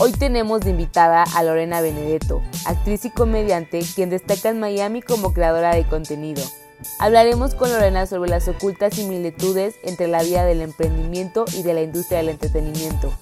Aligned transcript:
Hoy 0.00 0.12
tenemos 0.12 0.60
de 0.60 0.70
invitada 0.70 1.24
a 1.24 1.42
Lorena 1.42 1.80
Benedetto, 1.80 2.40
actriz 2.66 3.04
y 3.04 3.10
comediante 3.10 3.80
quien 3.94 4.10
destaca 4.10 4.48
en 4.48 4.60
Miami 4.60 5.02
como 5.02 5.32
creadora 5.32 5.74
de 5.74 5.84
contenido. 5.84 6.42
Hablaremos 7.00 7.54
con 7.54 7.70
Lorena 7.70 8.06
sobre 8.06 8.30
las 8.30 8.46
ocultas 8.46 8.94
similitudes 8.94 9.74
entre 9.82 10.06
la 10.06 10.22
vida 10.22 10.44
del 10.44 10.62
emprendimiento 10.62 11.44
y 11.52 11.62
de 11.62 11.74
la 11.74 11.82
industria 11.82 12.18
del 12.18 12.28
entretenimiento 12.28 13.12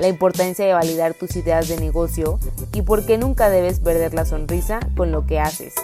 la 0.00 0.08
importancia 0.08 0.64
de 0.64 0.72
validar 0.72 1.14
tus 1.14 1.36
ideas 1.36 1.68
de 1.68 1.76
negocio 1.76 2.40
y 2.72 2.82
por 2.82 3.04
qué 3.04 3.18
nunca 3.18 3.50
debes 3.50 3.80
perder 3.80 4.14
la 4.14 4.24
sonrisa 4.24 4.80
con 4.96 5.12
lo 5.12 5.26
que 5.26 5.38
haces. 5.38 5.74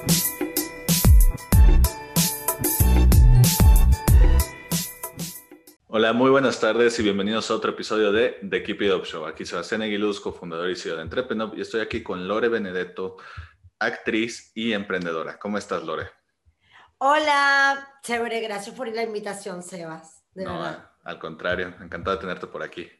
Hola, 5.98 6.12
muy 6.12 6.28
buenas 6.28 6.61
tardes 6.61 6.98
y 6.98 7.02
bienvenidos 7.02 7.50
a 7.50 7.55
otro 7.55 7.70
episodio 7.70 8.12
de 8.12 8.39
The 8.47 8.62
Keep 8.62 8.83
It 8.83 8.92
Up 8.92 9.06
Show. 9.06 9.25
Aquí 9.25 9.47
Sebastián 9.47 9.80
Aguiluz, 9.80 10.20
cofundador 10.20 10.69
y 10.69 10.77
CEO 10.77 10.97
de 10.97 11.00
Entrepreneur, 11.00 11.50
y 11.56 11.62
estoy 11.62 11.80
aquí 11.80 12.02
con 12.02 12.28
Lore 12.28 12.50
Benedetto, 12.50 13.16
actriz 13.78 14.52
y 14.55 14.74
emprendedora. 14.74 15.39
¿Cómo 15.39 15.56
estás, 15.56 15.84
Lore? 15.84 16.11
Hola, 16.98 17.98
chévere, 18.02 18.42
gracias 18.42 18.77
por 18.77 18.89
la 18.89 19.05
invitación, 19.05 19.62
Sebas. 19.62 20.22
no, 20.34 20.67
al 21.02 21.19
contrario, 21.19 21.69
encantado 21.80 22.17
de 22.17 22.20
tenerte 22.20 22.47
por 22.47 22.62
aquí. 22.62 22.91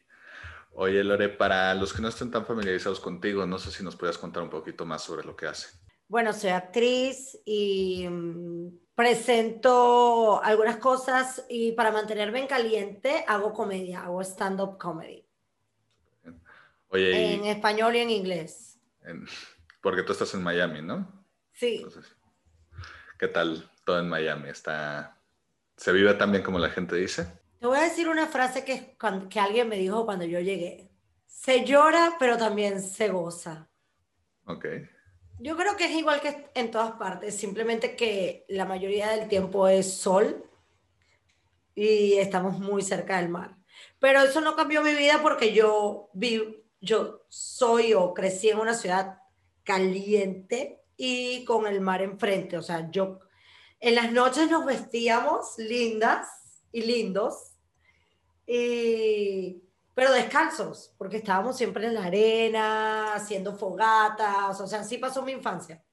Oye, 0.71 1.03
Lore, 1.03 1.29
para 1.29 1.75
los 1.75 1.93
que 1.93 2.01
no 2.01 2.07
estén 2.07 2.31
tan 2.31 2.47
familiarizados 2.47 2.99
contigo, 2.99 3.45
no 3.45 3.59
sé 3.59 3.69
si 3.69 3.83
nos 3.83 3.95
puedas 3.95 4.17
contar 4.17 4.41
un 4.41 4.49
poquito 4.49 4.87
más 4.87 5.03
sobre 5.03 5.23
lo 5.23 5.35
que 5.35 5.45
hace. 5.45 5.67
Bueno, 6.07 6.31
soy 6.31 6.51
actriz 6.51 7.37
y 7.45 8.07
mm, 8.07 8.79
presento 8.95 10.41
algunas 10.41 10.77
cosas 10.77 11.45
y 11.49 11.73
para 11.73 11.91
mantenerme 11.91 12.39
en 12.39 12.47
caliente 12.47 13.25
hago 13.27 13.53
comedia, 13.53 14.03
hago 14.03 14.21
stand-up 14.21 14.77
comedy. 14.77 15.25
Oye, 16.89 17.33
en 17.33 17.45
español 17.45 17.95
y 17.95 17.99
en 17.99 18.09
inglés. 18.09 18.79
porque 19.81 20.03
tú 20.03 20.13
estás 20.13 20.33
en 20.33 20.43
Miami, 20.43 20.81
¿no? 20.81 21.25
Sí. 21.53 21.85
¿Qué 23.19 23.27
tal 23.27 23.69
todo 23.83 23.99
en 23.99 24.07
Miami? 24.07 24.49
¿Está, 24.49 25.17
¿Se 25.75 25.91
vive 25.91 26.13
tan 26.13 26.31
bien 26.31 26.43
como 26.43 26.59
la 26.59 26.69
gente 26.69 26.95
dice? 26.95 27.27
Te 27.59 27.67
voy 27.67 27.77
a 27.77 27.83
decir 27.83 28.07
una 28.07 28.27
frase 28.27 28.63
que, 28.63 28.95
que 29.29 29.39
alguien 29.39 29.67
me 29.67 29.77
dijo 29.77 30.05
cuando 30.05 30.25
yo 30.25 30.39
llegué. 30.39 30.89
Se 31.25 31.65
llora, 31.65 32.15
pero 32.19 32.37
también 32.37 32.81
se 32.81 33.09
goza. 33.09 33.69
Ok. 34.45 34.65
Yo 35.39 35.55
creo 35.55 35.75
que 35.77 35.85
es 35.85 35.91
igual 35.91 36.19
que 36.19 36.49
en 36.55 36.71
todas 36.71 36.93
partes, 36.93 37.35
simplemente 37.35 37.95
que 37.95 38.45
la 38.47 38.65
mayoría 38.65 39.09
del 39.09 39.27
tiempo 39.27 39.67
es 39.67 39.93
sol 39.93 40.43
y 41.75 42.13
estamos 42.13 42.57
muy 42.59 42.81
cerca 42.81 43.17
del 43.17 43.29
mar. 43.29 43.55
Pero 43.99 44.21
eso 44.21 44.41
no 44.41 44.55
cambió 44.55 44.81
mi 44.81 44.95
vida 44.95 45.21
porque 45.21 45.53
yo 45.53 46.09
vi, 46.13 46.63
yo 46.81 47.21
soy 47.29 47.93
o 47.93 48.15
crecí 48.15 48.49
en 48.49 48.57
una 48.59 48.73
ciudad 48.73 49.19
caliente 49.63 50.81
y 50.97 51.45
con 51.45 51.67
el 51.67 51.81
mar 51.81 52.01
enfrente. 52.01 52.57
O 52.57 52.63
sea, 52.63 52.89
yo 52.89 53.19
en 53.79 53.93
las 53.93 54.11
noches 54.11 54.49
nos 54.49 54.65
vestíamos 54.65 55.57
lindas 55.59 56.27
y 56.71 56.81
lindos, 56.81 57.53
pero 59.97 60.11
descalzos, 60.11 60.93
porque 60.95 61.17
estábamos 61.17 61.57
siempre 61.57 61.87
en 61.87 61.95
la 61.95 62.05
arena, 62.05 63.15
haciendo 63.15 63.55
fogatas, 63.55 64.61
o 64.61 64.67
sea, 64.67 64.81
así 64.81 64.99
pasó 64.99 65.23
mi 65.23 65.31
infancia. 65.31 65.83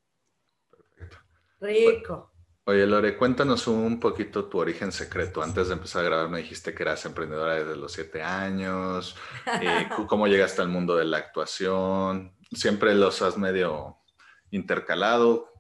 Perfecto. 0.70 1.16
Rico. 1.58 2.30
Oye, 2.66 2.86
Lore, 2.86 3.16
cuéntanos 3.16 3.66
un 3.66 3.98
poquito 3.98 4.44
tu 4.44 4.58
origen 4.58 4.92
secreto. 4.92 5.42
Antes 5.42 5.68
de 5.68 5.72
empezar 5.72 6.02
a 6.02 6.04
grabar 6.04 6.28
me 6.28 6.40
dijiste 6.40 6.74
que 6.74 6.82
eras 6.82 7.06
emprendedora 7.06 7.54
desde 7.54 7.76
los 7.76 7.94
siete 7.94 8.22
años. 8.22 9.16
Eh, 9.62 9.88
¿Cómo 10.06 10.26
llegaste 10.26 10.60
al 10.60 10.68
mundo 10.68 10.96
de 10.96 11.06
la 11.06 11.16
actuación? 11.16 12.36
¿Siempre 12.52 12.94
los 12.94 13.22
has 13.22 13.38
medio 13.38 14.02
intercalado? 14.50 15.50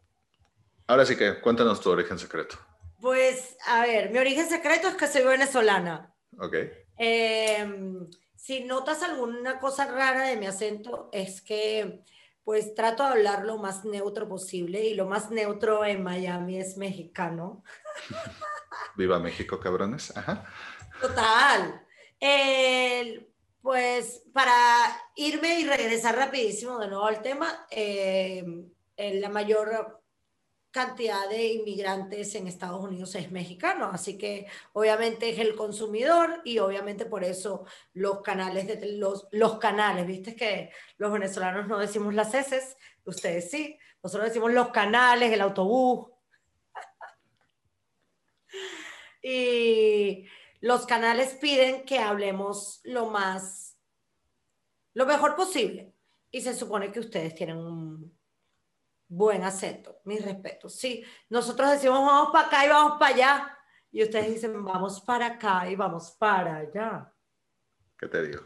Ahora 0.86 1.06
sí 1.06 1.16
que 1.16 1.40
cuéntanos 1.40 1.80
tu 1.80 1.88
origen 1.88 2.18
secreto. 2.18 2.58
Pues, 3.00 3.56
a 3.66 3.80
ver, 3.80 4.10
mi 4.10 4.18
origen 4.18 4.46
secreto 4.46 4.88
es 4.88 4.96
que 4.96 5.06
soy 5.06 5.22
venezolana. 5.24 6.14
Ok. 6.38 6.56
Em, 6.98 8.06
si 8.44 8.62
notas 8.62 9.02
alguna 9.02 9.58
cosa 9.58 9.86
rara 9.86 10.28
de 10.28 10.36
mi 10.36 10.44
acento, 10.44 11.08
es 11.12 11.40
que 11.40 12.04
pues 12.44 12.74
trato 12.74 13.02
de 13.02 13.08
hablar 13.08 13.46
lo 13.46 13.56
más 13.56 13.86
neutro 13.86 14.28
posible 14.28 14.84
y 14.84 14.92
lo 14.92 15.06
más 15.06 15.30
neutro 15.30 15.82
en 15.82 16.02
Miami 16.02 16.58
es 16.58 16.76
mexicano. 16.76 17.64
Viva 18.96 19.18
México, 19.18 19.58
cabrones. 19.58 20.14
Ajá. 20.14 20.44
Total. 21.00 21.86
pues 23.62 24.24
para 24.34 24.62
irme 25.16 25.60
y 25.60 25.64
regresar 25.64 26.14
rapidísimo 26.14 26.78
de 26.78 26.88
nuevo 26.88 27.06
al 27.06 27.22
tema, 27.22 27.66
em, 27.70 28.68
la 28.98 29.30
mayor 29.30 30.02
cantidad 30.74 31.28
de 31.28 31.52
inmigrantes 31.52 32.34
en 32.34 32.48
Estados 32.48 32.82
Unidos 32.82 33.14
es 33.14 33.30
mexicano, 33.30 33.90
así 33.92 34.18
que 34.18 34.48
obviamente 34.72 35.30
es 35.30 35.38
el 35.38 35.54
consumidor 35.54 36.42
y 36.44 36.58
obviamente 36.58 37.06
por 37.06 37.22
eso 37.22 37.64
los 37.92 38.22
canales, 38.22 38.66
de, 38.66 38.96
los, 38.96 39.28
los 39.30 39.58
canales, 39.58 40.04
viste 40.04 40.34
que 40.34 40.72
los 40.98 41.12
venezolanos 41.12 41.68
no 41.68 41.78
decimos 41.78 42.12
las 42.12 42.34
heces, 42.34 42.76
ustedes 43.04 43.52
sí, 43.52 43.78
nosotros 44.02 44.30
decimos 44.30 44.52
los 44.52 44.70
canales, 44.70 45.32
el 45.32 45.42
autobús. 45.42 46.10
y 49.22 50.26
los 50.60 50.86
canales 50.86 51.38
piden 51.40 51.84
que 51.84 52.00
hablemos 52.00 52.80
lo 52.82 53.10
más, 53.10 53.78
lo 54.92 55.06
mejor 55.06 55.36
posible. 55.36 55.92
Y 56.32 56.40
se 56.40 56.52
supone 56.52 56.90
que 56.90 56.98
ustedes 56.98 57.32
tienen 57.36 57.58
un, 57.58 58.12
buen 59.16 59.44
acento, 59.44 60.00
mi 60.04 60.18
respeto. 60.18 60.68
Sí, 60.68 61.04
nosotros 61.28 61.70
decimos 61.70 62.00
vamos 62.00 62.30
para 62.32 62.46
acá 62.46 62.66
y 62.66 62.68
vamos 62.68 62.98
para 62.98 63.14
allá, 63.14 63.58
y 63.92 64.02
ustedes 64.02 64.34
dicen 64.34 64.64
vamos 64.64 65.00
para 65.00 65.26
acá 65.26 65.68
y 65.68 65.76
vamos 65.76 66.10
para 66.18 66.56
allá. 66.56 67.12
¿Qué 67.96 68.08
te 68.08 68.22
digo? 68.22 68.42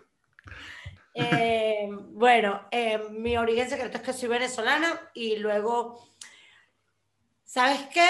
Eh, 1.14 1.88
bueno, 1.90 2.68
eh, 2.70 2.98
mi 3.10 3.36
origen 3.36 3.68
secreto 3.68 3.96
es 3.96 4.02
que 4.02 4.12
soy 4.12 4.28
venezolana 4.28 5.10
y 5.14 5.36
luego, 5.36 6.14
¿sabes 7.44 7.88
qué? 7.92 8.08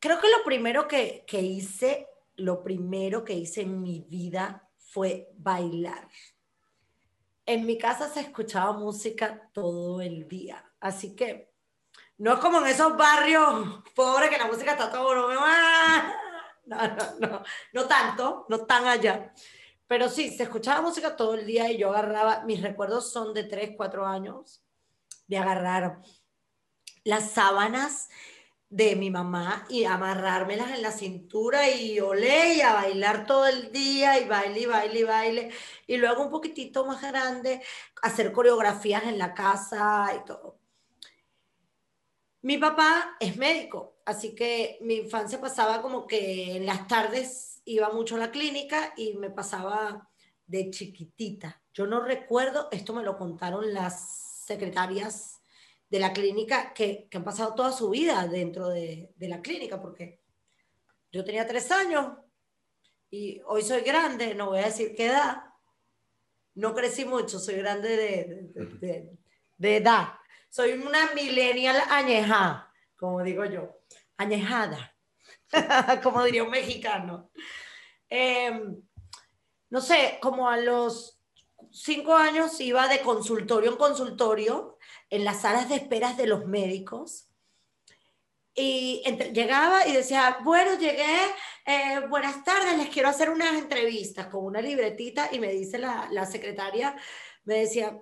Creo 0.00 0.20
que 0.20 0.28
lo 0.28 0.44
primero 0.44 0.86
que, 0.86 1.24
que 1.26 1.40
hice, 1.40 2.08
lo 2.36 2.62
primero 2.62 3.24
que 3.24 3.34
hice 3.34 3.62
en 3.62 3.80
mi 3.80 4.00
vida 4.00 4.68
fue 4.76 5.30
bailar 5.34 6.08
en 7.46 7.66
mi 7.66 7.78
casa 7.78 8.08
se 8.08 8.20
escuchaba 8.20 8.72
música 8.72 9.50
todo 9.52 10.00
el 10.00 10.28
día. 10.28 10.64
Así 10.80 11.14
que 11.14 11.52
no 12.18 12.34
es 12.34 12.38
como 12.40 12.60
en 12.60 12.68
esos 12.68 12.96
barrios 12.96 13.82
pobres 13.94 14.30
que 14.30 14.38
la 14.38 14.46
música 14.46 14.72
está 14.72 14.90
todo 14.90 15.04
volumen. 15.04 15.38
No, 16.66 16.78
no, 16.88 17.18
no, 17.20 17.42
no 17.74 17.84
tanto, 17.86 18.46
no 18.48 18.64
tan 18.64 18.86
allá. 18.86 19.34
Pero 19.86 20.08
sí, 20.08 20.30
se 20.30 20.44
escuchaba 20.44 20.80
música 20.80 21.14
todo 21.14 21.34
el 21.34 21.44
día 21.44 21.70
y 21.70 21.76
yo 21.76 21.90
agarraba, 21.90 22.42
mis 22.44 22.62
recuerdos 22.62 23.12
son 23.12 23.34
de 23.34 23.44
3, 23.44 23.72
4 23.76 24.06
años, 24.06 24.64
de 25.26 25.36
agarrar 25.36 26.00
las 27.04 27.32
sábanas 27.32 28.08
de 28.74 28.96
mi 28.96 29.10
mamá 29.10 29.66
y 29.68 29.84
amarrármelas 29.84 30.72
en 30.72 30.82
la 30.82 30.90
cintura 30.90 31.70
y 31.70 32.00
olé 32.00 32.54
y 32.54 32.60
a 32.60 32.74
bailar 32.74 33.26
todo 33.26 33.46
el 33.46 33.70
día 33.70 34.18
y 34.18 34.26
baile 34.26 34.60
y 34.60 34.66
baile 34.66 34.98
y 35.00 35.04
baile. 35.04 35.50
Y 35.86 35.96
luego 35.96 36.24
un 36.24 36.30
poquitito 36.30 36.84
más 36.84 37.02
grande, 37.02 37.62
hacer 38.02 38.32
coreografías 38.32 39.04
en 39.04 39.18
la 39.18 39.34
casa 39.34 40.06
y 40.16 40.24
todo. 40.24 40.58
Mi 42.42 42.58
papá 42.58 43.16
es 43.20 43.36
médico 43.36 43.94
así 44.04 44.34
que 44.34 44.78
mi 44.82 44.96
infancia 44.96 45.40
pasaba 45.40 45.82
como 45.82 46.06
que 46.06 46.56
en 46.56 46.66
las 46.66 46.86
tardes 46.86 47.62
iba 47.64 47.90
mucho 47.90 48.16
a 48.16 48.18
la 48.18 48.30
clínica 48.30 48.92
y 48.96 49.14
me 49.14 49.30
pasaba 49.30 50.08
de 50.46 50.70
chiquitita. 50.70 51.62
Yo 51.72 51.86
no 51.86 52.00
recuerdo, 52.00 52.68
esto 52.70 52.92
me 52.92 53.02
lo 53.02 53.16
contaron 53.16 53.72
las 53.72 54.44
secretarias 54.44 55.33
de 55.94 56.00
la 56.00 56.12
clínica 56.12 56.74
que, 56.74 57.06
que 57.08 57.18
han 57.18 57.22
pasado 57.22 57.54
toda 57.54 57.70
su 57.70 57.88
vida 57.88 58.26
dentro 58.26 58.68
de, 58.68 59.12
de 59.14 59.28
la 59.28 59.40
clínica, 59.40 59.80
porque 59.80 60.18
yo 61.12 61.24
tenía 61.24 61.46
tres 61.46 61.70
años 61.70 62.16
y 63.10 63.40
hoy 63.46 63.62
soy 63.62 63.82
grande, 63.82 64.34
no 64.34 64.46
voy 64.46 64.58
a 64.58 64.64
decir 64.64 64.92
qué 64.96 65.06
edad, 65.06 65.44
no 66.56 66.74
crecí 66.74 67.04
mucho, 67.04 67.38
soy 67.38 67.58
grande 67.58 67.96
de, 67.96 68.24
de, 68.80 69.18
de, 69.56 69.76
edad. 69.76 70.14
Soy 70.50 70.72
una 70.72 71.12
millennial 71.12 71.76
añejada, 71.88 72.72
como 72.96 73.22
digo 73.22 73.44
yo, 73.44 73.78
añejada, 74.16 74.96
como 76.02 76.24
diría 76.24 76.42
un 76.42 76.50
mexicano. 76.50 77.30
Em, 78.08 78.82
no 79.70 79.80
sé, 79.80 80.18
como 80.20 80.48
a 80.48 80.56
los 80.56 81.20
cinco 81.70 82.16
años 82.16 82.60
iba 82.60 82.88
de 82.88 83.00
consultorio 83.00 83.70
en 83.70 83.76
consultorio 83.76 84.73
en 85.10 85.24
las 85.24 85.42
salas 85.42 85.68
de 85.68 85.76
esperas 85.76 86.16
de 86.16 86.26
los 86.26 86.46
médicos. 86.46 87.28
Y 88.56 89.02
llegaba 89.32 89.86
y 89.86 89.92
decía, 89.92 90.38
bueno, 90.44 90.78
llegué, 90.78 91.16
eh, 91.66 92.00
buenas 92.08 92.44
tardes, 92.44 92.78
les 92.78 92.88
quiero 92.88 93.08
hacer 93.08 93.30
unas 93.30 93.54
entrevistas 93.54 94.28
con 94.28 94.44
una 94.44 94.60
libretita 94.60 95.28
y 95.32 95.40
me 95.40 95.48
dice 95.48 95.78
la, 95.78 96.08
la 96.12 96.24
secretaria, 96.24 96.96
me 97.44 97.56
decía, 97.60 98.00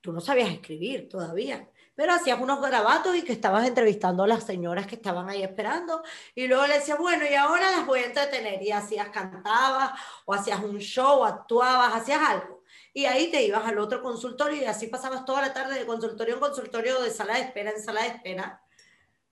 tú 0.00 0.12
no 0.12 0.20
sabías 0.20 0.50
escribir 0.50 1.08
todavía, 1.08 1.68
pero 1.98 2.12
hacías 2.12 2.40
unos 2.40 2.60
grabatos 2.60 3.16
y 3.16 3.22
que 3.22 3.32
estabas 3.32 3.66
entrevistando 3.66 4.22
a 4.22 4.28
las 4.28 4.44
señoras 4.44 4.86
que 4.86 4.94
estaban 4.94 5.28
ahí 5.28 5.42
esperando 5.42 6.02
y 6.32 6.46
luego 6.46 6.64
le 6.68 6.74
decía, 6.74 6.94
bueno, 6.94 7.24
y 7.28 7.34
ahora 7.34 7.72
las 7.72 7.86
voy 7.86 7.98
a 8.00 8.06
entretener 8.06 8.62
y 8.62 8.70
hacías, 8.70 9.08
cantabas 9.08 10.00
o 10.24 10.32
hacías 10.32 10.62
un 10.62 10.78
show, 10.78 11.24
actuabas, 11.24 11.96
hacías 11.96 12.20
algo. 12.20 12.57
Y 12.94 13.04
ahí 13.04 13.30
te 13.30 13.42
ibas 13.42 13.64
al 13.64 13.78
otro 13.78 14.02
consultorio 14.02 14.62
y 14.62 14.64
así 14.64 14.86
pasabas 14.88 15.24
toda 15.24 15.42
la 15.42 15.52
tarde 15.52 15.78
de 15.78 15.86
consultorio 15.86 16.34
en 16.34 16.40
consultorio, 16.40 17.00
de 17.02 17.10
sala 17.10 17.34
de 17.34 17.42
espera 17.42 17.70
en 17.70 17.82
sala 17.82 18.02
de 18.02 18.08
espera, 18.08 18.62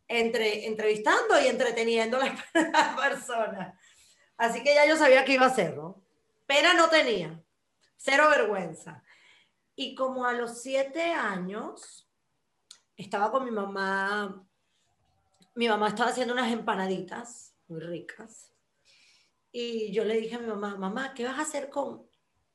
entre, 0.09 0.67
entrevistando 0.67 1.41
y 1.41 1.47
entreteniendo 1.47 2.19
a 2.19 2.27
las 2.27 2.97
personas. 2.97 3.75
Así 4.37 4.63
que 4.63 4.75
ya 4.75 4.87
yo 4.87 4.97
sabía 4.97 5.25
que 5.25 5.33
iba 5.33 5.47
a 5.47 5.51
hacer, 5.51 5.77
¿no? 5.77 6.03
Pena 6.47 6.75
no 6.75 6.89
tenía, 6.89 7.43
cero 7.97 8.29
vergüenza. 8.31 9.03
Y 9.75 9.95
como 9.95 10.27
a 10.27 10.33
los 10.33 10.63
siete 10.63 11.13
años, 11.13 12.09
estaba 12.97 13.31
con 13.31 13.45
mi 13.45 13.51
mamá, 13.51 14.47
mi 15.55 15.69
mamá 15.69 15.89
estaba 15.89 16.11
haciendo 16.11 16.35
unas 16.35 16.53
empanaditas 16.53 17.55
muy 17.69 17.81
ricas. 17.81 18.53
Y 19.51 19.93
yo 19.93 20.05
le 20.05 20.21
dije 20.21 20.37
a 20.37 20.39
mi 20.39 20.47
mamá, 20.47 20.77
mamá, 20.77 21.15
¿qué 21.15 21.25
vas 21.25 21.39
a 21.39 21.43
hacer 21.43 21.71
con 21.71 22.07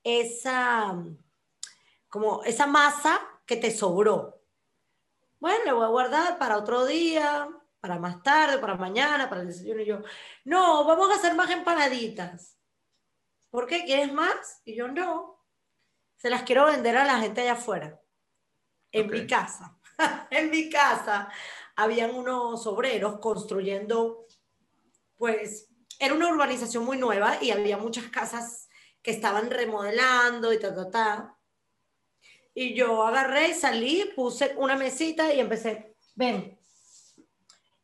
esa, 0.03 1.03
como 2.09 2.43
esa 2.43 2.67
masa 2.67 3.19
que 3.45 3.57
te 3.57 3.71
sobró? 3.71 4.41
Bueno, 5.39 5.65
le 5.65 5.71
voy 5.73 5.85
a 5.85 5.89
guardar 5.89 6.37
para 6.37 6.57
otro 6.57 6.85
día, 6.85 7.49
para 7.79 7.97
más 7.97 8.21
tarde, 8.21 8.59
para 8.59 8.75
mañana, 8.75 9.27
para 9.27 9.41
el 9.41 9.47
desayuno. 9.47 9.81
Y 9.81 9.85
yo, 9.85 10.01
no, 10.45 10.85
vamos 10.85 11.09
a 11.09 11.15
hacer 11.15 11.33
más 11.33 11.49
empanaditas. 11.49 12.57
¿Por 13.49 13.65
qué? 13.65 13.83
¿Quieres 13.83 14.13
más? 14.13 14.61
Y 14.63 14.75
yo, 14.75 14.87
no. 14.87 15.43
Se 16.17 16.29
las 16.29 16.43
quiero 16.43 16.65
vender 16.65 16.95
a 16.95 17.05
la 17.05 17.19
gente 17.19 17.41
allá 17.41 17.53
afuera, 17.53 17.99
en 18.91 19.09
mi 19.09 19.25
casa. 19.25 19.79
en 20.29 20.51
mi 20.51 20.69
casa 20.69 21.29
habían 21.75 22.13
unos 22.13 22.67
obreros 22.67 23.19
construyendo, 23.19 24.27
pues 25.15 25.67
era 25.99 26.13
una 26.13 26.29
urbanización 26.29 26.85
muy 26.85 26.97
nueva 26.97 27.41
y 27.41 27.49
había 27.49 27.77
muchas 27.77 28.05
casas 28.09 28.60
que 29.01 29.11
estaban 29.11 29.49
remodelando 29.49 30.53
y 30.53 30.59
ta, 30.59 30.73
ta, 30.73 30.89
ta. 30.89 31.37
Y 32.53 32.73
yo 32.73 33.05
agarré 33.05 33.49
y 33.49 33.53
salí, 33.53 34.11
puse 34.15 34.53
una 34.57 34.75
mesita 34.75 35.33
y 35.33 35.39
empecé, 35.39 35.95
ven, 36.15 36.59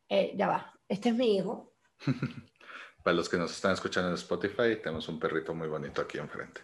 eh, 0.08 0.32
ya 0.36 0.48
va, 0.48 0.78
este 0.88 1.10
es 1.10 1.14
mi 1.14 1.36
hijo. 1.36 1.74
Para 3.02 3.16
los 3.16 3.28
que 3.28 3.38
nos 3.38 3.52
están 3.52 3.72
escuchando 3.72 4.10
en 4.10 4.14
Spotify, 4.14 4.76
tenemos 4.82 5.08
un 5.08 5.18
perrito 5.18 5.54
muy 5.54 5.68
bonito 5.68 6.02
aquí 6.02 6.18
enfrente. 6.18 6.60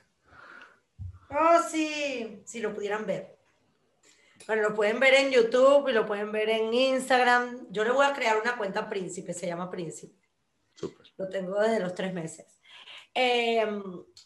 Oh, 1.30 1.60
sí, 1.68 2.42
si 2.44 2.60
lo 2.60 2.74
pudieran 2.74 3.06
ver. 3.06 3.38
Bueno, 4.46 4.62
lo 4.62 4.74
pueden 4.74 5.00
ver 5.00 5.14
en 5.14 5.30
YouTube 5.30 5.88
y 5.88 5.92
lo 5.92 6.04
pueden 6.06 6.30
ver 6.30 6.50
en 6.50 6.74
Instagram. 6.74 7.66
Yo 7.70 7.82
le 7.82 7.90
voy 7.90 8.04
a 8.04 8.12
crear 8.12 8.38
una 8.38 8.58
cuenta 8.58 8.88
Príncipe, 8.88 9.32
se 9.32 9.46
llama 9.46 9.70
Príncipe. 9.70 10.22
Lo 11.16 11.28
tengo 11.28 11.60
desde 11.60 11.80
los 11.80 11.94
tres 11.94 12.12
meses. 12.12 12.46
Em, 13.16 13.82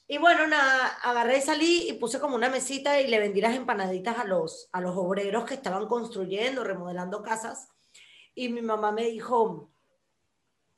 y 0.06 0.16
bueno, 0.16 0.46
nada, 0.46 0.86
agarré 1.02 1.42
salí 1.42 1.90
y 1.90 1.92
puse 1.94 2.18
como 2.18 2.36
una 2.36 2.48
mesita 2.48 3.00
y 3.00 3.06
le 3.06 3.18
vendí 3.18 3.42
las 3.42 3.54
empanaditas 3.54 4.18
a 4.18 4.24
los, 4.24 4.70
a 4.72 4.80
los 4.80 4.96
obreros 4.96 5.44
que 5.44 5.54
estaban 5.54 5.86
construyendo, 5.86 6.64
remodelando 6.64 7.22
casas. 7.22 7.68
Y 8.34 8.48
mi 8.48 8.62
mamá 8.62 8.90
me 8.90 9.04
dijo, 9.04 9.70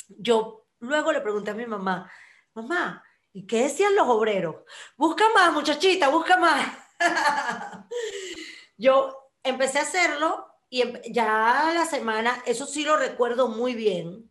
yo 0.08 0.66
luego 0.80 1.12
le 1.12 1.20
pregunté 1.20 1.52
a 1.52 1.54
mi 1.54 1.66
mamá, 1.66 2.10
mamá, 2.54 3.04
¿y 3.32 3.46
qué 3.46 3.62
decían 3.62 3.94
los 3.94 4.08
obreros? 4.08 4.56
Busca 4.96 5.24
más, 5.32 5.52
muchachita, 5.52 6.08
busca 6.08 6.36
más. 6.36 6.66
yo 8.76 9.30
empecé 9.44 9.78
a 9.78 9.82
hacerlo 9.82 10.46
y 10.68 10.82
ya 11.12 11.70
la 11.74 11.86
semana, 11.86 12.42
eso 12.44 12.66
sí 12.66 12.84
lo 12.84 12.96
recuerdo 12.96 13.48
muy 13.48 13.74
bien, 13.74 14.30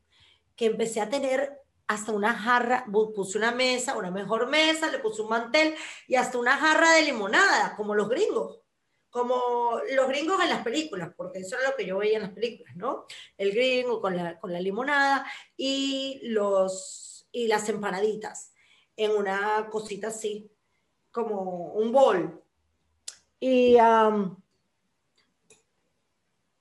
que 0.55 0.65
empecé 0.65 0.99
a 0.99 1.09
tener 1.09 1.58
hasta 1.89 2.11
una 2.11 2.35
jarra, 2.35 2.85
puse 3.15 3.39
una 3.39 3.51
mesa, 3.51 3.97
una 3.97 4.11
mejor 4.11 4.47
mesa, 4.47 4.91
le 4.91 4.99
puse 4.99 5.23
un 5.23 5.29
mantel 5.29 5.73
y 6.07 6.15
hasta 6.15 6.37
una 6.37 6.55
jarra 6.55 6.91
de 6.91 7.01
limonada, 7.01 7.75
como 7.75 7.95
los 7.95 8.07
gringos, 8.07 8.59
como 9.09 9.81
los 9.95 10.07
gringos 10.07 10.39
en 10.39 10.49
las 10.49 10.63
películas, 10.63 11.09
porque 11.17 11.39
eso 11.39 11.57
era 11.57 11.71
lo 11.71 11.75
que 11.75 11.87
yo 11.87 11.97
veía 11.97 12.17
en 12.17 12.21
las 12.21 12.33
películas, 12.33 12.75
¿no? 12.75 13.05
El 13.35 13.51
gringo 13.53 13.99
con 13.99 14.15
la, 14.15 14.39
con 14.39 14.53
la 14.53 14.61
limonada 14.61 15.25
y, 15.57 16.21
los, 16.25 17.27
y 17.31 17.47
las 17.47 17.67
empanaditas 17.69 18.53
en 18.95 19.09
una 19.09 19.67
cosita 19.71 20.09
así, 20.09 20.47
como 21.09 21.73
un 21.73 21.91
bol. 21.91 22.43
Y 23.39 23.77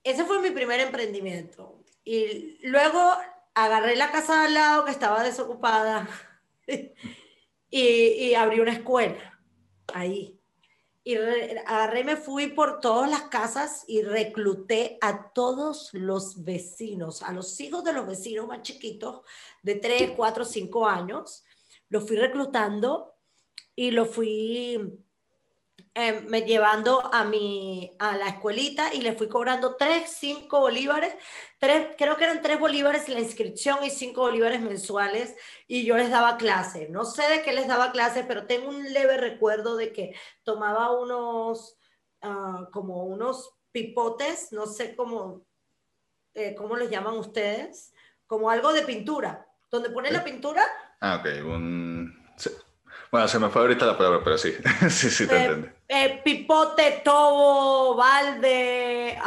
ese 0.03 0.25
fue 0.25 0.41
mi 0.41 0.53
primer 0.53 0.81
emprendimiento. 0.81 1.85
Y 2.03 2.67
luego 2.67 3.15
agarré 3.65 3.97
la 3.97 4.11
casa 4.11 4.41
de 4.41 4.47
al 4.47 4.55
lado 4.55 4.85
que 4.85 4.91
estaba 4.91 5.23
desocupada 5.23 6.09
y, 7.71 8.35
abrí 8.35 8.61
una 8.61 8.73
escuela 8.73 9.41
ahí. 9.93 10.35
Y 11.05 11.15
agarré 11.15 12.01
y 12.01 12.05
me 12.05 12.17
fui 12.17 12.49
por 12.49 12.81
todas 12.81 13.11
las 13.11 13.23
casas 13.23 13.85
y 13.89 14.03
recluté 14.03 14.99
a 15.01 15.33
todos 15.33 15.89
los 15.95 16.45
vecinos, 16.45 17.23
a 17.23 17.33
los 17.33 17.59
hijos 17.61 17.83
de 17.83 17.95
los 17.95 18.07
vecinos 18.07 18.47
más 18.47 18.61
chiquitos, 18.61 19.23
de 19.63 19.77
3, 19.77 20.13
4, 20.17 20.45
5 20.45 20.87
años. 20.87 21.45
Los 21.89 22.07
fui 22.07 22.17
reclutando 22.17 23.15
y 23.75 23.91
los 23.91 24.11
fui 24.11 25.01
Em, 26.01 26.29
me 26.29 26.43
llevando 26.43 27.13
a, 27.13 27.25
mi, 27.25 27.93
a 27.99 28.17
la 28.17 28.29
escuelita 28.29 28.95
y 28.95 29.01
le 29.01 29.15
fui 29.15 29.29
cobrando 29.29 29.75
3, 29.75 30.09
5 30.09 30.61
bolívares, 30.61 31.13
tres, 31.59 31.89
creo 31.99 32.17
que 32.17 32.23
eran 32.23 32.41
3 32.41 32.61
bolívares 32.61 33.09
la 33.09 33.19
inscripción 33.19 33.83
y 33.83 33.91
5 33.91 34.21
bolívares 34.21 34.61
mensuales 34.61 35.35
y 35.67 35.85
yo 35.85 35.97
les 35.97 36.09
daba 36.09 36.37
clase. 36.37 36.89
No 36.89 37.05
sé 37.05 37.29
de 37.29 37.43
qué 37.43 37.53
les 37.53 37.67
daba 37.67 37.91
clase, 37.91 38.23
pero 38.23 38.47
tengo 38.47 38.69
un 38.69 38.93
leve 38.93 39.17
recuerdo 39.17 39.77
de 39.77 39.93
que 39.93 40.15
tomaba 40.45 40.97
unos, 40.97 41.77
uh, 42.23 42.71
como 42.71 43.03
unos 43.03 43.57
pipotes, 43.73 44.53
no 44.53 44.67
sé 44.67 44.95
cómo, 44.95 45.43
eh, 46.35 46.55
cómo 46.55 46.77
les 46.77 46.91
llaman 46.91 47.15
ustedes, 47.15 47.93
como 48.29 48.51
algo 48.51 48.73
de 48.73 48.83
pintura, 48.83 49.49
donde 49.69 49.91
pone 49.91 50.13
la 50.13 50.23
pintura. 50.23 50.63
Ah, 51.01 51.17
ok, 51.17 51.45
un... 51.45 52.25
Bueno, 53.11 53.27
se 53.27 53.41
me 53.41 53.49
fue 53.49 53.63
ahorita 53.63 53.85
la 53.85 53.97
palabra, 53.97 54.21
pero 54.23 54.39
sí, 54.39 54.55
sí, 54.91 55.11
sí, 55.11 55.27
te 55.27 55.35
eh, 55.35 55.45
entiendo. 55.45 55.78
Eh, 55.91 56.21
pipote, 56.23 57.01
tobo, 57.03 57.95
balde, 57.95 59.19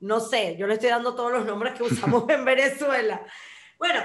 no 0.00 0.20
sé, 0.20 0.56
yo 0.56 0.66
le 0.66 0.74
estoy 0.74 0.90
dando 0.90 1.14
todos 1.14 1.30
los 1.30 1.46
nombres 1.46 1.74
que 1.74 1.84
usamos 1.84 2.24
en 2.28 2.44
Venezuela. 2.44 3.24
Bueno, 3.78 4.00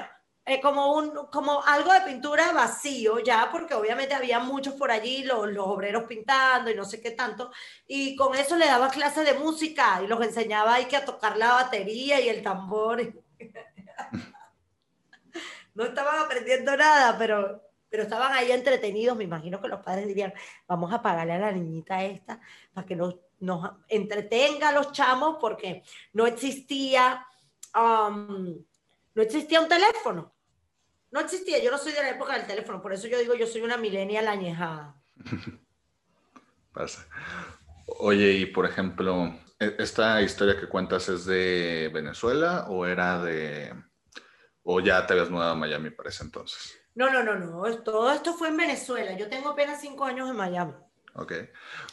eh, 0.45 0.61
como, 0.61 0.93
un, 0.93 1.11
como 1.31 1.63
algo 1.63 1.91
de 1.91 2.01
pintura 2.01 2.51
vacío 2.51 3.17
ya, 3.19 3.49
porque 3.51 3.73
obviamente 3.73 4.13
había 4.13 4.39
muchos 4.39 4.75
por 4.75 4.91
allí, 4.91 5.23
los, 5.23 5.51
los, 5.51 5.67
obreros 5.67 6.03
pintando 6.03 6.69
y 6.69 6.75
no 6.75 6.85
sé 6.85 7.01
qué 7.01 7.11
tanto, 7.11 7.51
y 7.87 8.15
con 8.15 8.35
eso 8.35 8.55
le 8.55 8.67
daba 8.67 8.89
clases 8.89 9.25
de 9.25 9.33
música 9.33 10.01
y 10.03 10.07
los 10.07 10.21
enseñaba 10.21 10.75
ahí 10.75 10.85
que 10.85 10.97
a 10.97 11.05
tocar 11.05 11.35
la 11.35 11.53
batería 11.53 12.21
y 12.21 12.29
el 12.29 12.43
tambor. 12.43 13.11
no 15.73 15.83
estaban 15.83 16.19
aprendiendo 16.19 16.77
nada, 16.77 17.17
pero 17.17 17.70
pero 17.91 18.03
estaban 18.03 18.33
ahí 18.33 18.51
entretenidos, 18.51 19.15
me 19.15 19.25
imagino 19.25 19.61
que 19.61 19.67
los 19.67 19.81
padres 19.81 20.07
dirían, 20.07 20.33
vamos 20.67 20.91
a 20.91 21.03
pagarle 21.03 21.33
a 21.33 21.39
la 21.39 21.51
niñita 21.51 22.03
esta 22.03 22.41
para 22.73 22.87
que 22.87 22.95
nos, 22.95 23.17
nos 23.39 23.69
entretenga 23.87 24.69
a 24.69 24.71
los 24.71 24.91
chamos, 24.91 25.37
porque 25.39 25.83
no 26.13 26.25
existía 26.25 27.27
um, 27.75 28.63
no 29.13 29.21
existía 29.21 29.61
un 29.61 29.67
teléfono. 29.67 30.33
No 31.11 31.19
existía, 31.19 31.61
yo 31.61 31.71
no 31.71 31.77
soy 31.77 31.91
de 31.91 32.01
la 32.01 32.11
época 32.11 32.37
del 32.37 32.47
teléfono, 32.47 32.81
por 32.81 32.93
eso 32.93 33.07
yo 33.07 33.19
digo, 33.19 33.35
yo 33.35 33.45
soy 33.45 33.61
una 33.61 33.77
millennial 33.77 34.27
añejada. 34.27 34.95
Pasa. 36.73 37.05
Oye, 37.99 38.31
y 38.31 38.45
por 38.45 38.65
ejemplo, 38.65 39.37
¿e-, 39.59 39.75
¿esta 39.79 40.21
historia 40.21 40.57
que 40.57 40.69
cuentas 40.69 41.09
es 41.09 41.25
de 41.25 41.91
Venezuela 41.93 42.67
o 42.69 42.85
era 42.85 43.21
de... 43.21 43.73
o 44.63 44.79
ya 44.79 45.05
te 45.05 45.13
habías 45.13 45.29
mudado 45.29 45.51
a 45.51 45.55
Miami 45.55 45.89
para 45.89 46.09
ese 46.09 46.23
entonces? 46.23 46.80
No, 46.95 47.09
no, 47.09 47.23
no, 47.23 47.35
no, 47.35 47.83
todo 47.83 48.11
esto 48.11 48.33
fue 48.33 48.49
en 48.49 48.57
Venezuela. 48.57 49.17
Yo 49.17 49.29
tengo 49.29 49.49
apenas 49.49 49.81
cinco 49.81 50.05
años 50.05 50.29
en 50.29 50.35
Miami. 50.35 50.73
Ok. 51.13 51.33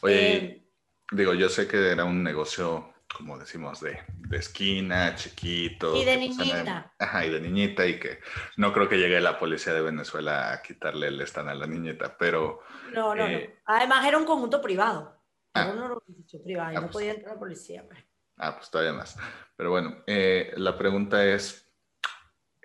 Oye, 0.03 0.37
eh, 0.37 0.69
digo, 1.13 1.35
yo 1.35 1.49
sé 1.49 1.67
que 1.69 1.93
era 1.93 2.05
un 2.05 2.23
negocio 2.23 2.95
como 3.15 3.39
decimos, 3.39 3.81
de, 3.81 3.99
de 4.29 4.37
esquina, 4.37 5.15
chiquito. 5.15 5.97
Y 5.97 6.05
de 6.05 6.17
niñita. 6.17 6.93
ajá, 6.99 7.25
y 7.27 7.31
de 7.31 7.41
niñita, 7.41 7.87
y 7.87 7.99
que 7.99 8.21
no 8.57 8.73
creo 8.73 8.89
que 8.89 8.99
llegue 8.99 9.21
la 9.21 9.39
policía 9.39 9.73
de 9.73 9.81
Venezuela 9.81 10.53
a 10.53 10.63
quitarle 10.63 11.09
el 11.09 11.21
stand 11.23 11.49
a 11.49 11.55
la 11.55 11.67
niñita, 11.67 12.17
pero... 12.19 12.61
No, 12.93 13.15
no, 13.15 13.27
no. 13.27 13.35
Eh, 13.35 13.61
Además 13.65 14.07
era 14.07 14.19
un 14.19 14.25
conjunto 14.25 14.61
privado. 14.61 15.21
Ah, 15.55 15.71
una 15.73 15.87
organización 15.87 16.43
privada, 16.45 16.73
y 16.73 16.77
ah, 16.77 16.81
no 16.81 16.87
pues. 16.87 16.93
podía 16.93 17.13
entrar 17.13 17.35
la 17.35 17.41
policía. 17.41 17.85
Pues. 17.87 17.99
Ah, 18.37 18.57
pues 18.57 18.71
todavía 18.71 18.93
más. 18.93 19.17
Pero 19.57 19.71
bueno, 19.71 20.03
eh, 20.07 20.53
la 20.57 20.77
pregunta 20.77 21.25
es, 21.25 21.68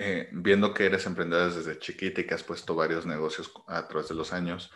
eh, 0.06 0.30
viendo 0.32 0.74
que 0.74 0.86
eres 0.86 1.06
emprendedora 1.06 1.54
desde 1.54 1.80
chiquita 1.80 2.22
y 2.22 2.28
que 2.28 2.34
has 2.34 2.44
puesto 2.44 2.76
varios 2.76 3.06
negocios 3.06 3.52
a 3.68 3.88
través 3.88 4.10
de 4.10 4.16
los 4.16 4.34
años, 4.34 4.72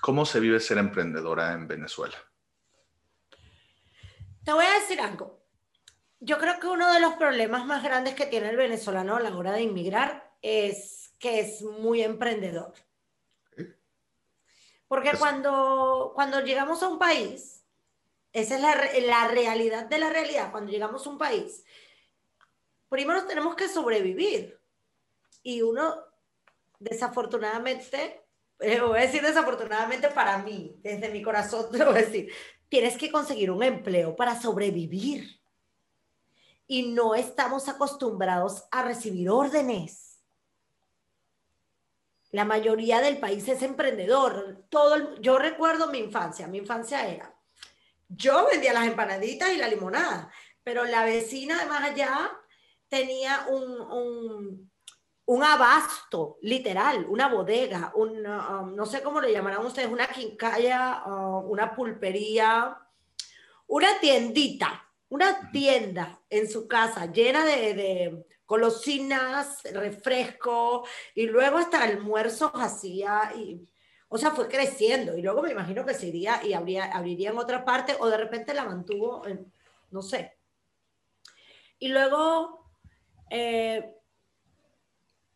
¿cómo 0.00 0.24
se 0.24 0.38
vive 0.38 0.60
ser 0.60 0.78
emprendedora 0.78 1.52
en 1.52 1.66
Venezuela? 1.66 2.16
Te 4.44 4.52
voy 4.52 4.64
a 4.64 4.80
decir 4.80 5.00
algo. 5.00 5.44
Yo 6.20 6.38
creo 6.38 6.58
que 6.58 6.66
uno 6.66 6.92
de 6.92 7.00
los 7.00 7.14
problemas 7.14 7.66
más 7.66 7.82
grandes 7.82 8.14
que 8.14 8.26
tiene 8.26 8.50
el 8.50 8.56
venezolano 8.56 9.16
a 9.16 9.20
la 9.20 9.36
hora 9.36 9.52
de 9.52 9.62
inmigrar 9.62 10.32
es 10.42 11.14
que 11.18 11.40
es 11.40 11.62
muy 11.62 12.02
emprendedor. 12.02 12.72
Porque 14.88 15.12
cuando, 15.18 16.12
cuando 16.14 16.40
llegamos 16.40 16.82
a 16.82 16.88
un 16.88 16.98
país, 16.98 17.62
esa 18.32 18.56
es 18.56 18.62
la, 18.62 18.74
la 19.06 19.28
realidad 19.28 19.84
de 19.86 19.98
la 19.98 20.08
realidad, 20.08 20.50
cuando 20.50 20.70
llegamos 20.70 21.06
a 21.06 21.10
un 21.10 21.18
país, 21.18 21.64
primero 22.88 23.24
tenemos 23.26 23.54
que 23.54 23.68
sobrevivir. 23.68 24.58
Y 25.42 25.62
uno, 25.62 25.96
desafortunadamente, 26.78 28.24
eh, 28.60 28.80
voy 28.80 28.98
a 28.98 29.02
decir 29.02 29.22
desafortunadamente 29.22 30.08
para 30.08 30.38
mí, 30.38 30.76
desde 30.82 31.10
mi 31.10 31.22
corazón 31.22 31.66
te 31.72 31.84
voy 31.84 31.94
a 31.94 32.02
decir, 32.02 32.32
tienes 32.68 32.96
que 32.96 33.10
conseguir 33.10 33.50
un 33.50 33.62
empleo 33.62 34.16
para 34.16 34.40
sobrevivir. 34.40 35.40
Y 36.66 36.90
no 36.92 37.14
estamos 37.14 37.68
acostumbrados 37.68 38.64
a 38.70 38.82
recibir 38.82 39.30
órdenes. 39.30 40.18
La 42.30 42.44
mayoría 42.44 43.00
del 43.00 43.18
país 43.18 43.48
es 43.48 43.62
emprendedor. 43.62 44.66
Todo 44.68 45.18
yo 45.20 45.38
recuerdo 45.38 45.86
mi 45.86 45.98
infancia. 45.98 46.46
Mi 46.46 46.58
infancia 46.58 47.08
era, 47.08 47.34
yo 48.08 48.46
vendía 48.50 48.74
las 48.74 48.86
empanaditas 48.86 49.50
y 49.50 49.56
la 49.56 49.68
limonada, 49.68 50.30
pero 50.62 50.84
la 50.84 51.04
vecina 51.04 51.58
de 51.58 51.66
más 51.66 51.84
allá 51.84 52.30
tenía 52.88 53.46
un 53.50 54.68
un 55.28 55.44
abasto, 55.44 56.38
literal, 56.40 57.04
una 57.06 57.28
bodega, 57.28 57.92
un, 57.94 58.26
um, 58.26 58.74
no 58.74 58.86
sé 58.86 59.02
cómo 59.02 59.20
le 59.20 59.30
llamarán 59.30 59.64
ustedes, 59.64 59.90
una 59.90 60.06
quincalla, 60.06 61.02
uh, 61.04 61.40
una 61.40 61.74
pulpería, 61.74 62.78
una 63.66 64.00
tiendita, 64.00 64.88
una 65.10 65.50
tienda 65.50 66.18
en 66.30 66.48
su 66.48 66.66
casa 66.66 67.12
llena 67.12 67.44
de, 67.44 67.74
de 67.74 68.26
golosinas, 68.46 69.62
refresco, 69.64 70.86
y 71.14 71.26
luego 71.26 71.58
hasta 71.58 71.82
almuerzos 71.82 72.52
hacía, 72.54 73.30
y, 73.36 73.68
o 74.08 74.16
sea, 74.16 74.30
fue 74.30 74.48
creciendo, 74.48 75.14
y 75.14 75.20
luego 75.20 75.42
me 75.42 75.52
imagino 75.52 75.84
que 75.84 75.92
se 75.92 76.06
iría 76.06 76.42
y 76.42 76.54
habría, 76.54 76.86
abriría 76.86 77.32
en 77.32 77.38
otra 77.38 77.66
parte, 77.66 77.94
o 78.00 78.08
de 78.08 78.16
repente 78.16 78.54
la 78.54 78.64
mantuvo, 78.64 79.26
en, 79.26 79.52
no 79.90 80.00
sé. 80.00 80.38
Y 81.78 81.88
luego... 81.88 82.57
Eh, 83.30 83.94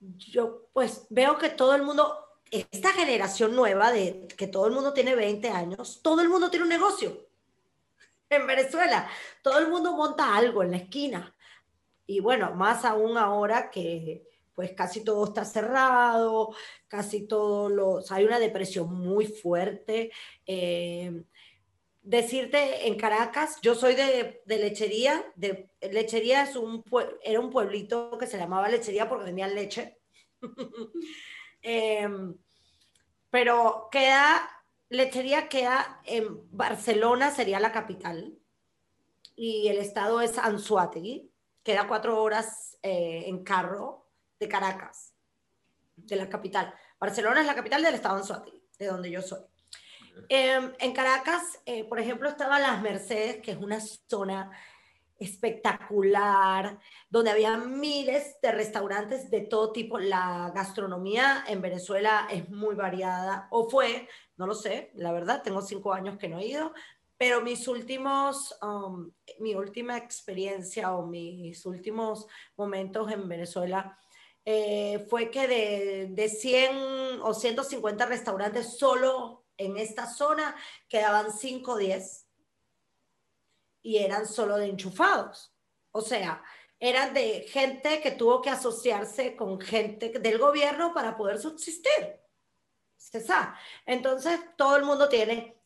yo 0.00 0.68
pues 0.72 1.06
veo 1.10 1.38
que 1.38 1.50
todo 1.50 1.74
el 1.74 1.82
mundo, 1.82 2.26
esta 2.50 2.92
generación 2.92 3.54
nueva 3.54 3.92
de 3.92 4.26
que 4.36 4.46
todo 4.46 4.66
el 4.66 4.72
mundo 4.72 4.92
tiene 4.92 5.14
20 5.14 5.48
años, 5.50 6.00
todo 6.02 6.20
el 6.22 6.28
mundo 6.28 6.50
tiene 6.50 6.64
un 6.64 6.70
negocio 6.70 7.28
en 8.30 8.46
Venezuela. 8.46 9.08
Todo 9.42 9.58
el 9.58 9.68
mundo 9.68 9.96
monta 9.96 10.36
algo 10.36 10.62
en 10.62 10.72
la 10.72 10.78
esquina. 10.78 11.34
Y 12.06 12.20
bueno, 12.20 12.54
más 12.54 12.84
aún 12.84 13.16
ahora 13.16 13.70
que 13.70 14.28
pues 14.54 14.72
casi 14.72 15.02
todo 15.02 15.24
está 15.24 15.44
cerrado, 15.44 16.54
casi 16.86 17.26
todo 17.26 17.68
lo, 17.70 18.00
hay 18.10 18.24
una 18.24 18.38
depresión 18.38 18.92
muy 18.92 19.26
fuerte. 19.26 20.12
Eh, 20.46 21.24
decirte 22.02 22.88
en 22.88 22.96
Caracas, 22.96 23.58
yo 23.62 23.74
soy 23.74 23.94
de, 23.94 24.42
lechería, 24.46 25.24
lechería 25.80 26.42
es 26.42 26.56
un, 26.56 26.84
era 27.22 27.40
un 27.40 27.50
pueblito 27.50 28.18
que 28.18 28.26
se 28.26 28.38
llamaba 28.38 28.68
lechería 28.68 29.08
porque 29.08 29.26
vendían 29.26 29.54
leche. 29.54 29.98
Em, 31.64 32.36
pero 33.30 33.88
queda, 33.92 34.50
lechería 34.88 35.48
queda 35.48 36.00
en 36.04 36.40
Barcelona, 36.50 37.30
sería 37.30 37.60
la 37.60 37.70
capital, 37.70 38.36
y 39.36 39.68
el 39.68 39.78
estado 39.78 40.20
es 40.20 40.38
Anzuategui, 40.38 41.30
queda 41.62 41.86
cuatro 41.86 42.20
horas 42.20 42.76
eh, 42.82 43.22
en 43.26 43.44
carro 43.44 44.10
de 44.40 44.48
Caracas, 44.48 45.14
de 45.94 46.16
la 46.16 46.28
capital. 46.28 46.74
Barcelona 46.98 47.42
es 47.42 47.46
la 47.46 47.54
capital 47.54 47.80
del 47.80 47.94
estado 47.94 48.16
Anzuategui, 48.16 48.60
de 48.76 48.86
donde 48.86 49.10
yo 49.12 49.22
soy. 49.22 49.51
Em, 50.28 50.72
en 50.78 50.92
Caracas, 50.92 51.60
eh, 51.66 51.84
por 51.84 52.00
ejemplo, 52.00 52.28
estaba 52.28 52.58
Las 52.58 52.82
Mercedes, 52.82 53.38
que 53.42 53.52
es 53.52 53.58
una 53.58 53.80
zona 53.80 54.50
espectacular, 55.18 56.78
donde 57.08 57.30
había 57.30 57.56
miles 57.56 58.40
de 58.42 58.52
restaurantes 58.52 59.30
de 59.30 59.42
todo 59.42 59.72
tipo. 59.72 59.98
La 59.98 60.50
gastronomía 60.54 61.44
en 61.46 61.62
Venezuela 61.62 62.26
es 62.30 62.48
muy 62.48 62.74
variada, 62.74 63.46
o 63.50 63.68
fue, 63.68 64.08
no 64.36 64.46
lo 64.46 64.54
sé, 64.54 64.90
la 64.94 65.12
verdad, 65.12 65.42
tengo 65.42 65.62
cinco 65.62 65.92
años 65.92 66.18
que 66.18 66.28
no 66.28 66.38
he 66.38 66.46
ido, 66.46 66.72
pero 67.16 67.40
mis 67.40 67.68
últimos, 67.68 68.56
um, 68.62 69.12
mi 69.38 69.54
última 69.54 69.96
experiencia 69.96 70.92
o 70.92 71.06
mis 71.06 71.64
últimos 71.66 72.26
momentos 72.56 73.12
en 73.12 73.28
Venezuela 73.28 73.96
eh, 74.44 75.06
fue 75.08 75.30
que 75.30 75.46
de, 75.46 76.08
de 76.10 76.28
100 76.28 77.20
o 77.22 77.32
150 77.32 78.06
restaurantes 78.06 78.76
solo 78.76 79.41
en 79.56 79.76
esta 79.76 80.06
zona 80.06 80.56
quedaban 80.88 81.32
5 81.32 81.72
o 81.72 81.76
10 81.76 82.26
y 83.82 83.98
eran 83.98 84.26
solo 84.26 84.56
de 84.56 84.66
enchufados. 84.66 85.52
O 85.90 86.00
sea, 86.00 86.42
eran 86.78 87.14
de 87.14 87.46
gente 87.48 88.00
que 88.00 88.12
tuvo 88.12 88.42
que 88.42 88.50
asociarse 88.50 89.36
con 89.36 89.60
gente 89.60 90.08
del 90.08 90.38
gobierno 90.38 90.92
para 90.92 91.16
poder 91.16 91.38
subsistir. 91.38 92.22
Entonces, 93.86 94.40
todo 94.56 94.76
el 94.76 94.84
mundo 94.84 95.08
tiene 95.08 95.56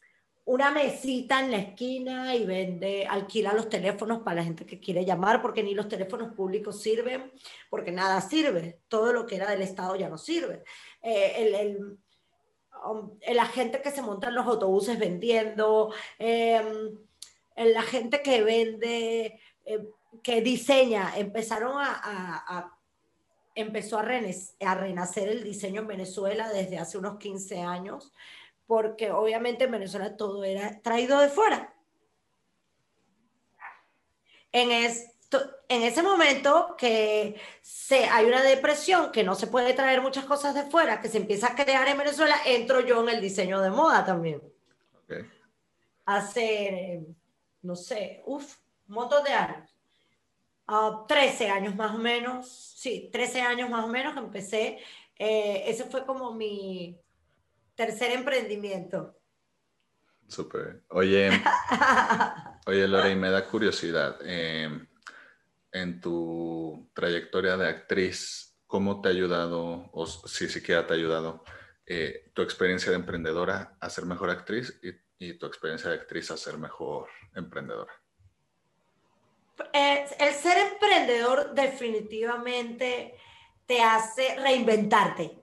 una 0.44 0.70
mesita 0.70 1.40
en 1.40 1.50
la 1.50 1.58
esquina 1.58 2.34
y 2.34 2.46
vende, 2.46 3.06
alquila 3.06 3.52
los 3.52 3.68
teléfonos 3.68 4.20
para 4.20 4.36
la 4.36 4.44
gente 4.44 4.64
que 4.64 4.78
quiere 4.78 5.04
llamar, 5.04 5.42
porque 5.42 5.62
ni 5.62 5.74
los 5.74 5.88
teléfonos 5.88 6.34
públicos 6.34 6.80
sirven, 6.80 7.32
porque 7.68 7.90
nada 7.90 8.20
sirve. 8.20 8.82
Todo 8.88 9.12
lo 9.12 9.26
que 9.26 9.36
era 9.36 9.50
del 9.50 9.62
Estado 9.62 9.96
ya 9.96 10.08
no 10.08 10.18
sirve. 10.18 10.62
Eh, 11.02 11.34
el, 11.38 11.98
Um, 12.84 13.18
la 13.32 13.46
gente 13.46 13.80
que 13.80 13.90
se 13.90 14.02
monta 14.02 14.28
en 14.28 14.34
los 14.34 14.46
autobuses 14.46 14.98
vendiendo, 14.98 15.92
em, 16.18 16.98
la 17.56 17.82
gente 17.82 18.22
que 18.22 18.42
vende, 18.42 19.40
em, 19.64 19.86
que 20.22 20.40
diseña, 20.40 21.16
empezaron 21.16 21.76
a, 21.78 22.72
empezó 23.54 23.98
a, 23.98 24.02
a 24.02 24.74
renacer 24.74 25.28
el 25.28 25.42
diseño 25.42 25.80
en 25.80 25.88
Venezuela 25.88 26.48
desde 26.50 26.78
hace 26.78 26.98
unos 26.98 27.18
15 27.18 27.60
años, 27.62 28.12
porque 28.66 29.10
obviamente 29.10 29.64
en 29.64 29.72
Venezuela 29.72 30.16
todo 30.16 30.44
era 30.44 30.80
traído 30.82 31.18
de 31.20 31.28
fuera. 31.28 31.74
En, 34.52 34.70
es, 34.70 35.15
en 35.68 35.82
ese 35.82 36.02
momento 36.02 36.74
que 36.78 37.40
se, 37.60 38.04
hay 38.04 38.26
una 38.26 38.42
depresión, 38.42 39.10
que 39.10 39.24
no 39.24 39.34
se 39.34 39.46
puede 39.46 39.74
traer 39.74 40.00
muchas 40.00 40.24
cosas 40.24 40.54
de 40.54 40.62
fuera, 40.64 41.00
que 41.00 41.08
se 41.08 41.18
empieza 41.18 41.48
a 41.48 41.54
crear 41.54 41.88
en 41.88 41.98
Venezuela, 41.98 42.36
entro 42.44 42.80
yo 42.80 43.02
en 43.02 43.14
el 43.14 43.20
diseño 43.20 43.60
de 43.60 43.70
moda 43.70 44.04
también. 44.04 44.42
Hace, 46.04 47.04
no 47.62 47.74
sé, 47.74 48.22
uff, 48.26 48.56
un 48.88 48.94
montón 48.94 49.24
de 49.24 49.32
años. 49.32 49.76
13 51.08 51.50
ah, 51.50 51.54
años 51.54 51.74
más 51.76 51.94
o 51.94 51.98
menos, 51.98 52.48
sí, 52.48 53.08
13 53.12 53.40
años 53.40 53.70
más 53.70 53.84
o 53.84 53.88
menos 53.88 54.14
que 54.14 54.20
empecé. 54.20 54.78
Eh, 55.18 55.64
ese 55.66 55.84
fue 55.84 56.04
como 56.04 56.34
mi 56.34 56.98
tercer 57.74 58.12
emprendimiento. 58.12 59.16
Súper. 60.28 60.82
Oye, 60.90 61.30
oye, 62.66 62.88
Lore, 62.88 63.14
me 63.14 63.30
da 63.30 63.46
curiosidad. 63.46 64.18
Eh, 64.22 64.68
en 65.76 66.00
tu 66.00 66.90
trayectoria 66.94 67.56
de 67.56 67.68
actriz, 67.68 68.58
¿cómo 68.66 69.00
te 69.00 69.08
ha 69.08 69.12
ayudado, 69.12 69.90
o 69.92 70.06
si 70.06 70.48
siquiera 70.48 70.86
te 70.86 70.94
ha 70.94 70.96
ayudado, 70.96 71.44
eh, 71.84 72.30
tu 72.34 72.42
experiencia 72.42 72.90
de 72.90 72.96
emprendedora 72.96 73.76
a 73.78 73.90
ser 73.90 74.06
mejor 74.06 74.30
actriz 74.30 74.80
y, 74.82 74.92
tu 75.38 75.46
experiencia 75.46 75.90
de 75.90 75.96
actriz 75.96 76.30
a 76.30 76.36
ser 76.36 76.58
mejor 76.58 77.08
emprendedora? 77.34 77.92
Eh, 79.72 80.06
el 80.18 80.34
ser 80.34 80.72
emprendedor 80.72 81.54
definitivamente 81.54 83.14
te 83.66 83.82
hace 83.82 84.36
reinventarte. 84.36 85.38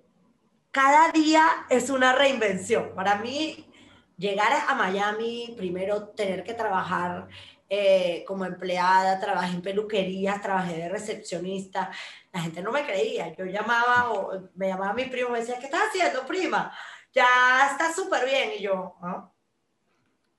Cada 0.72 1.12
día 1.12 1.68
es 1.70 1.90
una 1.90 2.14
reinvención. 2.14 2.94
Para 2.96 3.18
mí, 3.18 3.72
llegar 4.18 4.52
a 4.68 4.76
Miami, 4.76 5.54
primero 5.58 6.10
tener 6.10 6.44
que 6.44 6.54
trabajar 6.54 7.28
eh, 7.76 8.24
como 8.28 8.46
empleada, 8.46 9.20
trabajé 9.20 9.56
en 9.56 9.64
peluquerías, 9.64 10.40
trabajé 10.40 10.78
de 10.78 10.90
recepcionista. 10.90 11.90
La 12.32 12.42
gente 12.42 12.62
no 12.62 12.72
me 12.72 12.86
creía. 12.86 13.34
Yo 13.34 13.46
llamaba 13.46 14.12
o 14.12 14.50
me 14.54 14.68
llamaba 14.68 14.94
mi 14.94 15.06
primo 15.06 15.30
me 15.30 15.40
decía, 15.40 15.58
¿qué 15.58 15.66
estás 15.66 15.90
haciendo, 15.90 16.24
prima? 16.28 16.72
Ya 17.12 17.70
está 17.72 17.92
súper 17.92 18.26
bien. 18.26 18.52
Y 18.60 18.62
yo, 18.62 18.96
¿Ah? 19.02 19.28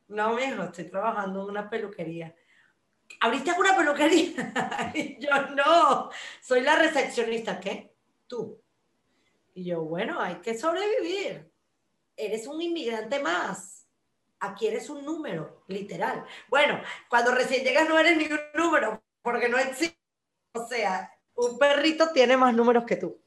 no, 0.08 0.38
hijo, 0.38 0.62
estoy 0.62 0.84
trabajando 0.84 1.42
en 1.42 1.50
una 1.50 1.68
peluquería. 1.68 2.32
¿Abriste 3.20 3.50
alguna 3.50 3.76
peluquería? 3.76 4.92
y 4.94 5.18
yo, 5.18 5.30
no, 5.56 6.10
soy 6.40 6.60
la 6.60 6.76
recepcionista. 6.76 7.58
¿Qué? 7.58 7.96
Tú. 8.28 8.62
Y 9.54 9.64
yo, 9.64 9.82
bueno, 9.82 10.20
hay 10.20 10.36
que 10.36 10.56
sobrevivir. 10.56 11.50
Eres 12.16 12.46
un 12.46 12.62
inmigrante 12.62 13.18
más 13.18 13.83
aquí 14.44 14.66
eres 14.66 14.88
un 14.90 15.04
número, 15.04 15.64
literal. 15.68 16.24
Bueno, 16.48 16.80
cuando 17.08 17.32
recién 17.32 17.64
llegas 17.64 17.88
no 17.88 17.98
eres 17.98 18.16
ni 18.16 18.24
un 18.24 18.40
número, 18.54 19.02
porque 19.22 19.48
no 19.48 19.58
existe. 19.58 19.98
O 20.52 20.66
sea, 20.66 21.12
un 21.34 21.58
perrito 21.58 22.10
tiene 22.12 22.36
más 22.36 22.54
números 22.54 22.84
que 22.84 22.96
tú. 22.96 23.18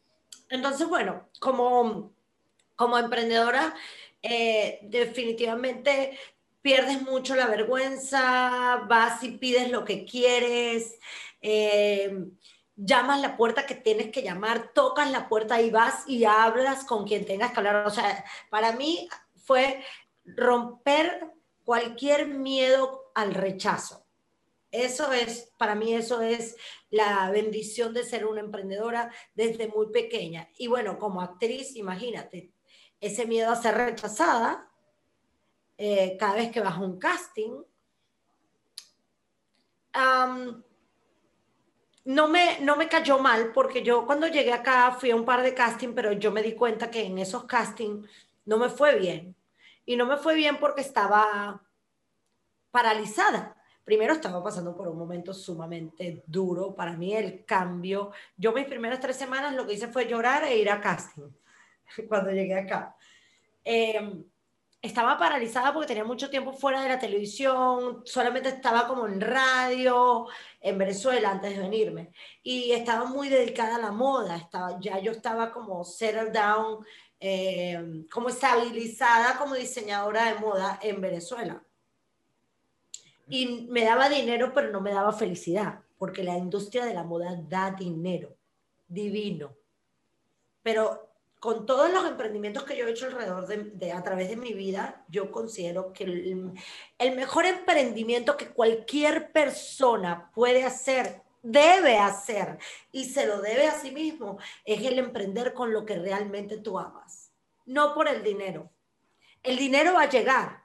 Entonces, 0.49 0.87
bueno, 0.87 1.29
como, 1.39 2.13
como 2.75 2.97
emprendedora, 2.97 3.73
eh, 4.21 4.79
definitivamente 4.83 6.17
pierdes 6.61 7.01
mucho 7.01 7.35
la 7.35 7.47
vergüenza, 7.47 8.83
vas 8.87 9.23
y 9.23 9.37
pides 9.37 9.69
lo 9.69 9.85
que 9.85 10.05
quieres, 10.05 10.99
eh, 11.41 12.27
llamas 12.75 13.21
la 13.21 13.37
puerta 13.37 13.65
que 13.65 13.75
tienes 13.75 14.11
que 14.11 14.21
llamar, 14.21 14.71
tocas 14.73 15.11
la 15.11 15.27
puerta 15.27 15.61
y 15.61 15.69
vas 15.69 16.03
y 16.07 16.25
hablas 16.25 16.85
con 16.85 17.05
quien 17.05 17.25
tengas 17.25 17.51
que 17.51 17.57
hablar. 17.59 17.87
O 17.87 17.89
sea, 17.89 18.23
para 18.49 18.73
mí 18.73 19.07
fue 19.43 19.83
romper 20.35 21.31
cualquier 21.63 22.27
miedo 22.27 23.11
al 23.15 23.33
rechazo. 23.33 24.05
Eso 24.71 25.13
es, 25.13 25.53
para 25.57 25.75
mí 25.75 25.93
eso 25.93 26.21
es 26.21 26.55
la 26.89 27.31
bendición 27.31 27.93
de 27.93 28.03
ser 28.03 28.25
una 28.25 28.41
emprendedora 28.41 29.11
desde 29.33 29.67
muy 29.67 29.91
pequeña. 29.91 30.49
Y 30.57 30.67
bueno, 30.67 30.99
como 30.99 31.21
actriz, 31.21 31.75
imagínate, 31.75 32.51
ese 32.99 33.25
miedo 33.25 33.51
a 33.51 33.61
ser 33.61 33.75
rechazada 33.75 34.69
eh, 35.77 36.17
cada 36.19 36.35
vez 36.35 36.51
que 36.51 36.59
vas 36.59 36.75
a 36.75 36.81
un 36.81 36.99
casting. 36.99 37.63
no, 42.05 42.27
me, 42.27 42.59
no 42.61 42.75
me 42.75 42.87
cayó 42.87 43.19
mal 43.19 43.51
porque 43.53 43.83
yo 43.83 44.05
cuando 44.05 44.27
llegué 44.27 44.53
acá 44.53 44.97
fui 44.99 45.11
a 45.11 45.15
un 45.15 45.25
par 45.25 45.41
de 45.43 45.53
casting, 45.53 45.93
pero 45.93 46.11
yo 46.11 46.31
me 46.31 46.43
di 46.43 46.53
cuenta 46.53 46.91
que 46.91 47.05
en 47.05 47.17
esos 47.19 47.45
castings 47.45 48.07
no 48.45 48.57
me 48.57 48.69
fue 48.69 48.99
bien 48.99 49.36
y 49.87 49.95
no 49.95 50.05
me 50.05 50.17
fue 50.17 50.35
bien 50.35 50.57
porque 50.57 50.81
estaba 50.81 51.63
paralizada. 52.71 53.55
Primero 53.85 54.13
estaba 54.13 54.43
pasando 54.43 54.75
por 54.75 54.89
un 54.89 54.97
momento 54.97 55.33
sumamente 55.33 56.23
duro 56.27 56.75
para 56.75 56.97
mí, 56.97 57.15
el 57.15 57.45
cambio. 57.45 58.11
Yo 58.35 58.51
mis 58.51 58.65
primeras 58.65 58.99
tres 58.99 59.15
semanas 59.15 59.55
lo 59.55 59.65
que 59.65 59.75
hice 59.75 59.87
fue 59.87 60.05
llorar 60.05 60.43
e 60.43 60.57
ir 60.57 60.69
a 60.69 60.81
casting 60.81 61.31
cuando 62.09 62.31
llegué 62.31 62.59
acá. 62.59 62.97
Em, 63.63 64.25
estaba 64.81 65.17
paralizada 65.17 65.73
porque 65.73 65.87
tenía 65.87 66.03
mucho 66.03 66.29
tiempo 66.29 66.53
fuera 66.53 66.81
de 66.81 66.89
la 66.89 66.99
televisión, 66.99 68.01
solamente 68.05 68.49
estaba 68.49 68.87
como 68.87 69.07
en 69.07 69.19
radio 69.19 70.27
en 70.61 70.77
Venezuela 70.77 71.31
antes 71.31 71.55
de 71.55 71.61
venirme 71.61 72.11
y 72.43 72.71
estaba 72.71 73.05
muy 73.05 73.29
dedicada 73.29 73.75
a 73.75 73.79
la 73.79 73.91
moda, 73.91 74.37
estaba, 74.37 74.79
ya 74.79 74.99
yo 74.99 75.11
estaba 75.11 75.51
como 75.51 75.83
settled 75.83 76.31
down 76.31 76.85
eh, 77.19 78.05
como 78.11 78.29
estabilizada 78.29 79.37
como 79.39 79.55
diseñadora 79.55 80.31
de 80.31 80.39
moda 80.39 80.79
en 80.81 81.01
Venezuela. 81.01 81.63
Y 83.29 83.67
me 83.69 83.83
daba 83.83 84.07
dinero, 84.07 84.53
pero 84.53 84.71
no 84.71 84.79
me 84.81 84.91
daba 84.91 85.11
felicidad, 85.11 85.81
porque 85.97 86.23
la 86.23 86.37
industria 86.37 86.85
de 86.85 86.93
la 86.93 87.03
moda 87.03 87.35
da 87.49 87.71
dinero, 87.71 88.37
divino. 88.87 89.53
Pero 90.61 91.06
con 91.39 91.65
todos 91.65 91.91
los 91.91 92.05
emprendimientos 92.05 92.63
que 92.63 92.75
yo 92.75 92.87
he 92.87 92.91
hecho 92.91 93.05
alrededor 93.05 93.47
de, 93.47 93.91
a 93.91 94.03
través 94.03 94.29
de 94.29 94.37
mi 94.37 94.53
vida, 94.53 95.05
yo 95.07 95.31
considero 95.31 95.93
que 95.93 96.03
el, 96.03 96.53
el 96.97 97.15
mejor 97.15 97.45
emprendimiento 97.45 98.37
que 98.37 98.49
cualquier 98.49 99.31
persona 99.31 100.31
puede 100.33 100.63
hacer 100.63 101.21
debe 101.43 101.97
hacer 101.97 102.57
y 102.91 103.05
se 103.05 103.25
lo 103.25 103.41
debe 103.41 103.67
a 103.67 103.79
sí 103.79 103.91
mismo 103.91 104.37
es 104.65 104.83
el 104.83 104.99
emprender 104.99 105.53
con 105.53 105.71
lo 105.71 105.85
que 105.85 105.95
realmente 105.95 106.57
tú 106.57 106.77
amas, 106.77 107.31
no 107.65 107.93
por 107.93 108.07
el 108.07 108.23
dinero. 108.23 108.69
El 109.43 109.57
dinero 109.57 109.93
va 109.93 110.03
a 110.03 110.09
llegar, 110.09 110.63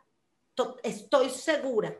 estoy 0.82 1.30
segura. 1.30 1.96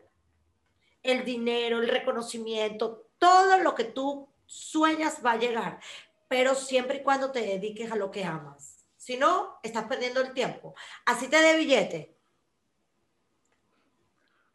El 1.01 1.23
dinero, 1.25 1.79
el 1.79 1.87
reconocimiento, 1.87 3.07
todo 3.17 3.57
lo 3.59 3.75
que 3.75 3.85
tú 3.85 4.27
sueñas 4.45 5.19
va 5.25 5.33
a 5.33 5.37
llegar, 5.37 5.79
pero 6.27 6.55
siempre 6.55 6.97
y 6.97 7.03
cuando 7.03 7.31
te 7.31 7.41
dediques 7.41 7.91
a 7.91 7.95
lo 7.95 8.11
que 8.11 8.23
amas. 8.23 8.85
Si 8.97 9.17
no, 9.17 9.59
estás 9.63 9.85
perdiendo 9.85 10.21
el 10.21 10.33
tiempo. 10.33 10.75
Así 11.05 11.27
te 11.27 11.41
dé 11.41 11.57
billete. 11.57 12.17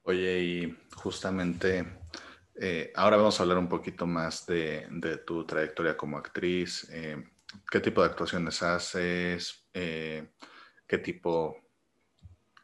Oye, 0.03 0.41
y 0.41 0.79
justamente 0.95 1.85
eh, 2.61 2.93
ahora 2.97 3.19
vamos 3.19 3.39
a 3.39 3.43
hablar 3.43 3.59
un 3.59 3.69
poquito 3.69 4.07
más 4.07 4.47
de, 4.47 4.89
tu 5.27 5.45
trayectoria 5.45 5.97
como 5.97 6.19
actriz. 6.19 6.89
Eh, 6.91 7.23
¿Qué 7.71 7.81
tipo 7.81 8.01
de 8.01 8.09
actuaciones 8.09 8.63
haces? 8.63 9.69
Eh, 9.73 10.33
¿Qué 10.87 10.99
tipo 10.99 11.57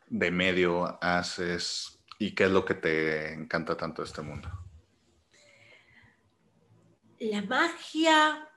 de 0.09 0.31
medio 0.31 0.99
haces? 1.03 2.03
¿Y 2.19 2.35
qué 2.35 2.45
es 2.45 2.51
lo 2.51 2.65
que 2.65 2.75
te 2.75 3.35
encanta 3.35 3.77
tanto 3.77 4.03
de 4.03 4.09
este 4.09 4.23
mundo? 4.23 4.51
La 7.21 7.43
magia, 7.43 8.49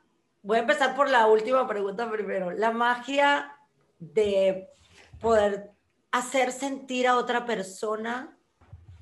voy 0.47 0.57
a 0.57 0.62
empezar 0.62 0.95
por 0.95 1.10
la 1.10 1.27
última 1.27 1.67
pregunta 1.67 2.10
primero. 2.10 2.51
La 2.51 2.71
magia 2.71 3.55
de 3.99 4.69
poder 5.21 5.71
hacer 6.12 6.51
sentir 6.51 7.07
a 7.07 7.17
otra 7.17 7.45
persona 7.45 8.36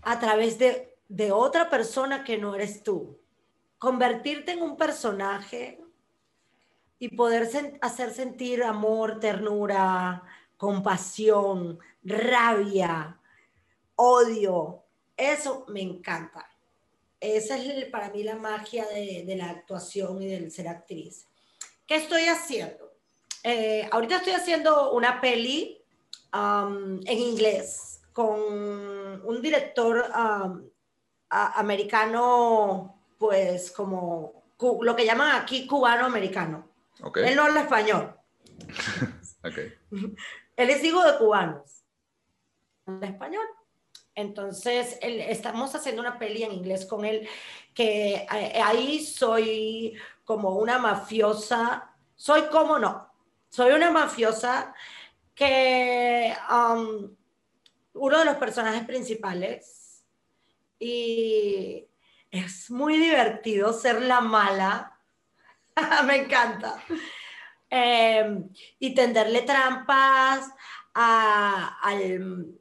a 0.01 0.19
través 0.19 0.59
de 0.59 0.95
de 1.07 1.31
otra 1.31 1.69
persona 1.69 2.23
que 2.23 2.37
no 2.37 2.55
eres 2.55 2.83
tú. 2.83 3.19
Convertirte 3.77 4.53
en 4.53 4.61
un 4.61 4.77
personaje 4.77 5.79
y 6.97 7.09
poder 7.09 7.49
hacer 7.81 8.13
sentir 8.13 8.63
amor, 8.63 9.19
ternura, 9.19 10.23
compasión, 10.57 11.79
rabia, 12.03 13.19
odio. 13.95 14.83
Eso 15.17 15.65
me 15.67 15.81
encanta. 15.81 16.49
Esa 17.19 17.57
es 17.57 17.85
para 17.85 18.09
mí 18.09 18.23
la 18.23 18.35
magia 18.35 18.85
de, 18.87 19.35
la 19.37 19.49
actuación 19.49 20.21
y 20.21 20.27
del 20.27 20.51
ser 20.51 20.67
actriz. 20.67 21.27
¿Qué 21.87 21.97
estoy 21.97 22.23
haciendo? 22.27 22.93
Eh, 23.43 23.87
ahorita 23.91 24.17
estoy 24.17 24.33
haciendo 24.33 24.93
una 24.93 25.21
peli 25.21 25.79
um, 26.33 26.99
en 27.05 27.19
inglés 27.19 28.01
con 28.11 28.39
un 28.39 29.41
director 29.41 30.03
um, 30.15 30.67
americano, 31.29 33.03
pues 33.19 33.71
como 33.71 34.45
lo 34.81 34.95
que 34.95 35.05
llaman 35.05 35.39
aquí 35.41 35.67
cubano-americano. 35.67 36.67
Él 37.15 37.35
no 37.35 37.43
habla 37.43 37.61
español. 37.61 38.15
Él 39.43 40.69
es 40.69 40.83
hijo 40.83 41.03
de 41.03 41.17
cubanos. 41.17 41.83
Habla 42.87 43.07
español. 43.07 43.45
Entonces, 44.15 44.97
estamos 45.01 45.75
haciendo 45.75 46.01
una 46.01 46.17
peli 46.17 46.43
en 46.43 46.53
inglés 46.53 46.85
con 46.85 47.03
él, 47.03 47.27
que 47.73 48.15
eh, 48.15 48.61
ahí 48.63 49.05
soy 49.05 49.97
como 50.25 50.55
una 50.55 50.79
mafiosa, 50.79 51.95
soy 52.15 52.47
como 52.47 52.79
no, 52.79 53.13
soy 53.49 53.71
una 53.71 53.91
mafiosa 53.91 54.73
que 55.33 56.35
um, 56.51 57.15
uno 57.93 58.19
de 58.19 58.25
los 58.25 58.35
personajes 58.35 58.85
principales 58.85 60.03
y 60.79 61.87
es 62.31 62.69
muy 62.69 62.97
divertido 62.97 63.71
ser 63.71 64.01
la 64.01 64.19
mala. 64.19 64.99
Me 66.05 66.17
encanta. 66.17 66.83
Em, 67.69 68.49
y 68.79 68.93
tenderle 68.93 69.41
trampas 69.41 70.49
a, 70.93 71.79
al 71.81 72.59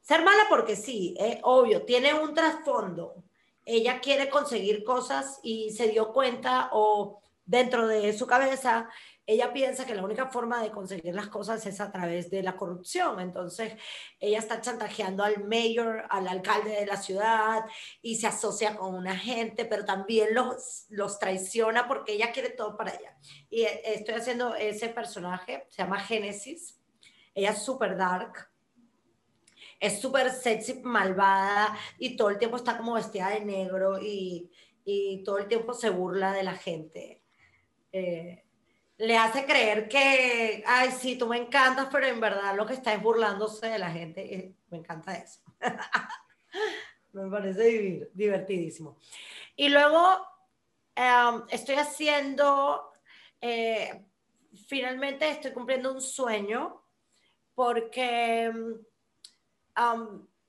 ser 0.00 0.22
mala 0.22 0.44
porque 0.48 0.76
sí, 0.76 1.14
es 1.18 1.38
obvio, 1.42 1.82
tiene 1.84 2.14
un 2.14 2.34
trasfondo 2.34 3.23
ella 3.64 4.00
quiere 4.00 4.28
conseguir 4.28 4.84
cosas 4.84 5.40
y 5.42 5.70
se 5.70 5.88
dio 5.88 6.12
cuenta 6.12 6.70
o 6.72 7.22
dentro 7.44 7.86
de 7.86 8.12
su 8.12 8.26
cabeza 8.26 8.88
ella 9.26 9.52
piensa 9.52 9.86
que 9.86 9.94
la 9.94 10.04
única 10.04 10.26
forma 10.26 10.62
de 10.62 10.70
conseguir 10.70 11.14
las 11.14 11.28
cosas 11.28 11.64
es 11.66 11.80
a 11.80 11.90
través 11.90 12.30
de 12.30 12.42
la 12.42 12.56
corrupción. 12.56 13.20
Entonces, 13.20 13.74
ella 14.20 14.38
está 14.38 14.60
chantajeando 14.60 15.24
al 15.24 15.44
mayor, 15.44 16.04
al 16.10 16.28
alcalde 16.28 16.70
de 16.70 16.86
la 16.86 16.98
ciudad 16.98 17.64
y 18.02 18.16
se 18.16 18.26
asocia 18.26 18.76
con 18.76 18.94
una 18.94 19.16
gente, 19.16 19.64
pero 19.64 19.84
también 19.84 20.34
los, 20.34 20.84
los 20.90 21.18
traiciona 21.18 21.88
porque 21.88 22.12
ella 22.12 22.32
quiere 22.32 22.50
todo 22.50 22.76
para 22.76 22.90
ella. 22.92 23.16
Y 23.48 23.62
eh, 23.62 23.80
estoy 23.94 24.14
haciendo 24.14 24.54
ese 24.56 24.90
personaje, 24.90 25.66
se 25.70 25.82
llama 25.82 26.00
Génesis. 26.00 26.78
Ella 27.34 27.50
es 27.50 27.62
súper 27.62 27.96
dark. 27.96 28.50
Es 29.80 30.00
súper 30.00 30.30
sexy, 30.30 30.80
malvada 30.82 31.76
y 31.98 32.16
todo 32.16 32.30
el 32.30 32.38
tiempo 32.38 32.56
está 32.56 32.76
como 32.76 32.94
vestida 32.94 33.30
de 33.30 33.44
negro 33.44 33.98
y, 34.00 34.50
y 34.84 35.22
todo 35.24 35.38
el 35.38 35.48
tiempo 35.48 35.74
se 35.74 35.90
burla 35.90 36.32
de 36.32 36.42
la 36.42 36.54
gente. 36.54 37.22
Eh, 37.92 38.44
le 38.98 39.16
hace 39.16 39.44
creer 39.44 39.88
que, 39.88 40.62
ay, 40.66 40.90
sí, 40.92 41.16
tú 41.16 41.26
me 41.26 41.38
encantas, 41.38 41.88
pero 41.90 42.06
en 42.06 42.20
verdad 42.20 42.56
lo 42.56 42.66
que 42.66 42.74
está 42.74 42.94
es 42.94 43.02
burlándose 43.02 43.66
de 43.66 43.78
la 43.78 43.90
gente. 43.90 44.54
me 44.70 44.78
encanta 44.78 45.14
eso. 45.14 45.40
me 47.12 47.28
parece 47.30 48.10
divertidísimo. 48.12 48.98
Y 49.56 49.68
luego 49.68 50.26
em, 50.94 51.42
estoy 51.48 51.76
haciendo, 51.76 52.92
eh, 53.40 54.04
finalmente 54.66 55.28
estoy 55.28 55.52
cumpliendo 55.52 55.92
un 55.92 56.00
sueño 56.00 56.82
porque 57.54 58.52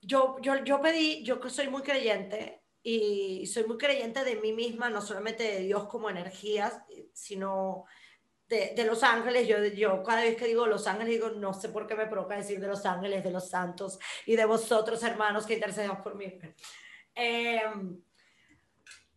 yo, 0.00 0.36
yo, 0.40 0.64
yo 0.64 0.80
pedí, 0.80 1.22
yo 1.24 1.40
soy 1.48 1.68
muy 1.68 1.82
creyente 1.82 2.62
y 2.82 3.46
soy 3.46 3.64
muy 3.64 3.78
creyente 3.78 4.24
de 4.24 4.36
mí 4.36 4.52
misma, 4.52 4.88
no 4.88 5.00
solamente 5.00 5.42
de 5.42 5.58
Dios 5.60 5.86
como 5.86 6.08
energías, 6.08 6.82
sino 7.12 7.84
de, 8.48 8.84
Los 8.84 9.02
Ángeles, 9.02 9.48
yo, 9.48 9.64
yo 9.64 10.04
cada 10.04 10.22
vez 10.22 10.36
que 10.36 10.46
digo 10.46 10.66
Los 10.66 10.86
Ángeles, 10.86 11.08
digo, 11.08 11.30
no 11.30 11.52
sé 11.52 11.68
por 11.70 11.86
qué 11.86 11.96
me 11.96 12.06
provoca 12.06 12.36
decir 12.36 12.60
de 12.60 12.68
Los 12.68 12.86
Ángeles, 12.86 13.24
de 13.24 13.32
los 13.32 13.48
santos 13.48 13.98
y 14.24 14.36
de 14.36 14.44
vosotros, 14.44 15.02
hermanos, 15.02 15.46
que 15.46 15.54
intercedan 15.54 16.00
por 16.00 16.14
mí. 16.14 16.38
Em, 17.14 18.00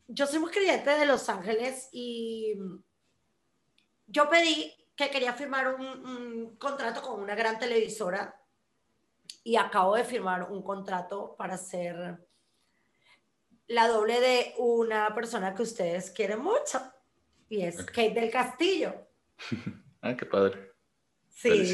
yo 0.08 0.26
soy 0.26 0.39
muy 0.39 0.50
creyente 0.50 0.89
de 0.89 1.06
Los 1.06 1.30
Ángeles 1.30 1.89
y 1.91 2.56
yo 4.08 4.28
pedí 4.30 4.74
que 4.95 5.12
quería 5.12 5.34
firmar 5.34 5.76
un 5.76 6.56
contrato 6.58 7.04
con 7.04 7.22
una 7.22 7.36
gran 7.36 7.60
televisora 7.60 8.38
y 9.43 9.56
acabo 9.56 9.95
de 9.95 10.04
firmar 10.04 10.52
un 10.52 10.63
contrato 10.63 11.36
para 11.38 11.58
ser 11.58 12.25
la 13.67 13.88
doble 13.88 14.19
de 14.19 14.54
una 14.58 15.13
persona 15.13 15.54
que 15.54 15.62
ustedes 15.63 16.12
quieren 16.12 16.41
mucho 16.41 16.82
y 17.49 17.63
es 17.63 17.84
Kate 17.84 18.12
del 18.12 18.32
Castillo. 18.32 18.93
ah, 20.02 20.15
qué 20.15 20.25
padre. 20.25 20.71
Sí, 21.30 21.65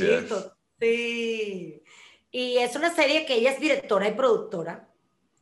sí. 0.80 1.84
Y 2.32 2.58
es 2.58 2.76
una 2.76 2.94
serie 2.94 3.26
que 3.26 3.36
ella 3.36 3.52
es 3.52 3.60
directora 3.60 4.08
y 4.08 4.14
productora. 4.14 4.90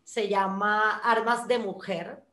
Se 0.04 0.28
llama 0.28 1.00
Armas 1.00 1.48
de 1.48 1.58
Mujer. 1.60 2.24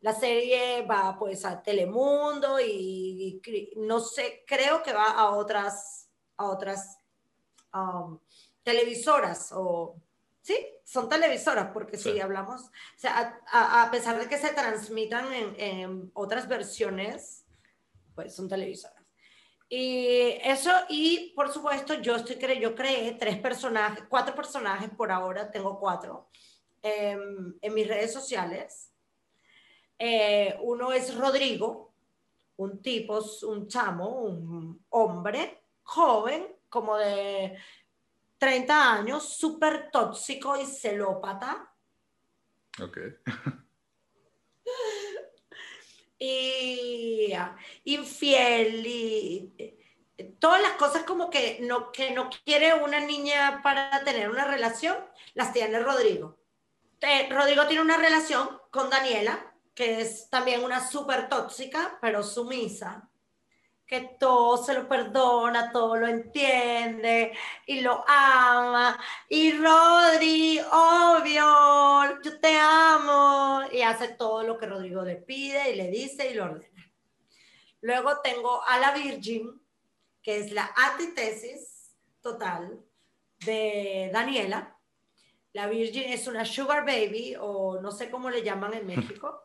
La 0.00 0.12
serie 0.12 0.82
va 0.82 1.16
pues 1.18 1.44
a 1.44 1.62
Telemundo 1.62 2.60
y, 2.60 3.40
no 3.76 4.00
sé, 4.00 4.44
creo 4.46 4.82
que 4.82 4.92
va 4.92 5.10
a 5.12 5.30
otras, 5.30 6.10
a 6.36 6.46
otras 6.46 6.98
um, 7.72 8.18
televisoras 8.66 9.52
o 9.52 9.94
sí, 10.42 10.56
son 10.82 11.08
televisoras, 11.08 11.70
porque 11.72 11.96
si 11.96 12.18
hablamos, 12.18 12.62
o 12.62 12.98
sea, 12.98 13.40
a, 13.52 13.88
pesar 13.92 14.18
de 14.18 14.28
que 14.28 14.38
se 14.38 14.52
transmitan 14.54 15.32
en, 15.32 15.54
en, 15.60 16.10
otras 16.14 16.48
versiones, 16.48 17.46
pues 18.16 18.34
son 18.34 18.48
televisoras. 18.48 19.04
Y 19.68 20.38
eso, 20.42 20.72
y 20.88 21.32
por 21.36 21.52
supuesto, 21.52 21.94
yo, 21.94 22.16
estoy 22.16 22.36
cre 22.36 22.58
yo 22.58 22.74
creé 22.74 23.12
tres 23.12 23.38
personajes, 23.38 24.04
cuatro 24.08 24.34
personajes 24.34 24.90
por 24.90 25.12
ahora, 25.12 25.48
tengo 25.48 25.78
cuatro, 25.78 26.28
em, 26.82 27.54
en 27.62 27.74
mis 27.74 27.86
redes 27.86 28.12
sociales. 28.12 28.92
Eh, 29.96 30.58
uno 30.60 30.92
es 30.92 31.14
Rodrigo, 31.14 31.92
un 32.56 32.82
tipo, 32.82 33.20
un 33.42 33.68
chamo, 33.68 34.08
un 34.22 34.84
hombre 34.90 35.62
joven, 35.84 36.48
como 36.68 36.96
de 36.96 37.56
30 38.38 38.92
años, 38.92 39.36
súper 39.36 39.90
tóxico 39.90 40.56
y 40.56 40.66
celópata. 40.66 41.72
Ok. 42.82 42.98
y 46.18 47.32
infiel 47.84 48.86
y 48.86 49.52
todas 50.38 50.62
las 50.62 50.72
cosas 50.72 51.04
como 51.04 51.30
que 51.30 51.58
no, 51.60 51.92
que 51.92 52.10
no 52.12 52.30
quiere 52.44 52.74
una 52.74 53.00
niña 53.00 53.60
para 53.62 54.02
tener 54.04 54.30
una 54.30 54.44
relación, 54.44 54.96
las 55.34 55.52
tiene 55.52 55.78
Rodrigo. 55.80 56.38
Eh, 57.00 57.28
Rodrigo 57.30 57.66
tiene 57.66 57.82
una 57.82 57.98
relación 57.98 58.48
con 58.70 58.88
Daniela, 58.88 59.54
que 59.74 60.00
es 60.00 60.30
también 60.30 60.64
una 60.64 60.86
súper 60.86 61.28
tóxica, 61.28 61.98
pero 62.00 62.22
sumisa 62.22 63.10
que 63.86 64.16
todo 64.18 64.56
se 64.62 64.74
lo 64.74 64.88
perdona, 64.88 65.70
todo 65.70 65.96
lo 65.96 66.08
entiende 66.08 67.32
y 67.66 67.80
lo 67.80 68.04
ama. 68.08 68.98
Y 69.28 69.52
Rodri, 69.52 70.60
obvio, 70.60 72.20
yo 72.22 72.40
te 72.40 72.58
amo. 72.58 73.60
Y 73.70 73.82
hace 73.82 74.08
todo 74.08 74.42
lo 74.42 74.58
que 74.58 74.66
Rodrigo 74.66 75.02
le 75.02 75.16
pide 75.16 75.70
y 75.70 75.76
le 75.76 75.88
dice 75.88 76.30
y 76.30 76.34
lo 76.34 76.44
ordena. 76.44 76.92
Luego 77.80 78.20
tengo 78.20 78.62
a 78.64 78.78
la 78.78 78.92
Virgin, 78.92 79.62
que 80.20 80.38
es 80.38 80.50
la 80.50 80.72
antítesis 80.74 81.96
total 82.20 82.82
de 83.44 84.10
Daniela. 84.12 84.76
La 85.52 85.68
Virgin 85.68 86.12
es 86.12 86.26
una 86.26 86.44
sugar 86.44 86.84
baby 86.84 87.36
o 87.38 87.80
no 87.80 87.92
sé 87.92 88.10
cómo 88.10 88.30
le 88.30 88.42
llaman 88.42 88.74
en 88.74 88.86
México. 88.86 89.42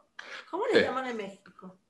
¿Cómo 0.50 0.66
le 0.68 0.82
llaman 0.82 1.08
en 1.08 1.18
México? 1.18 1.81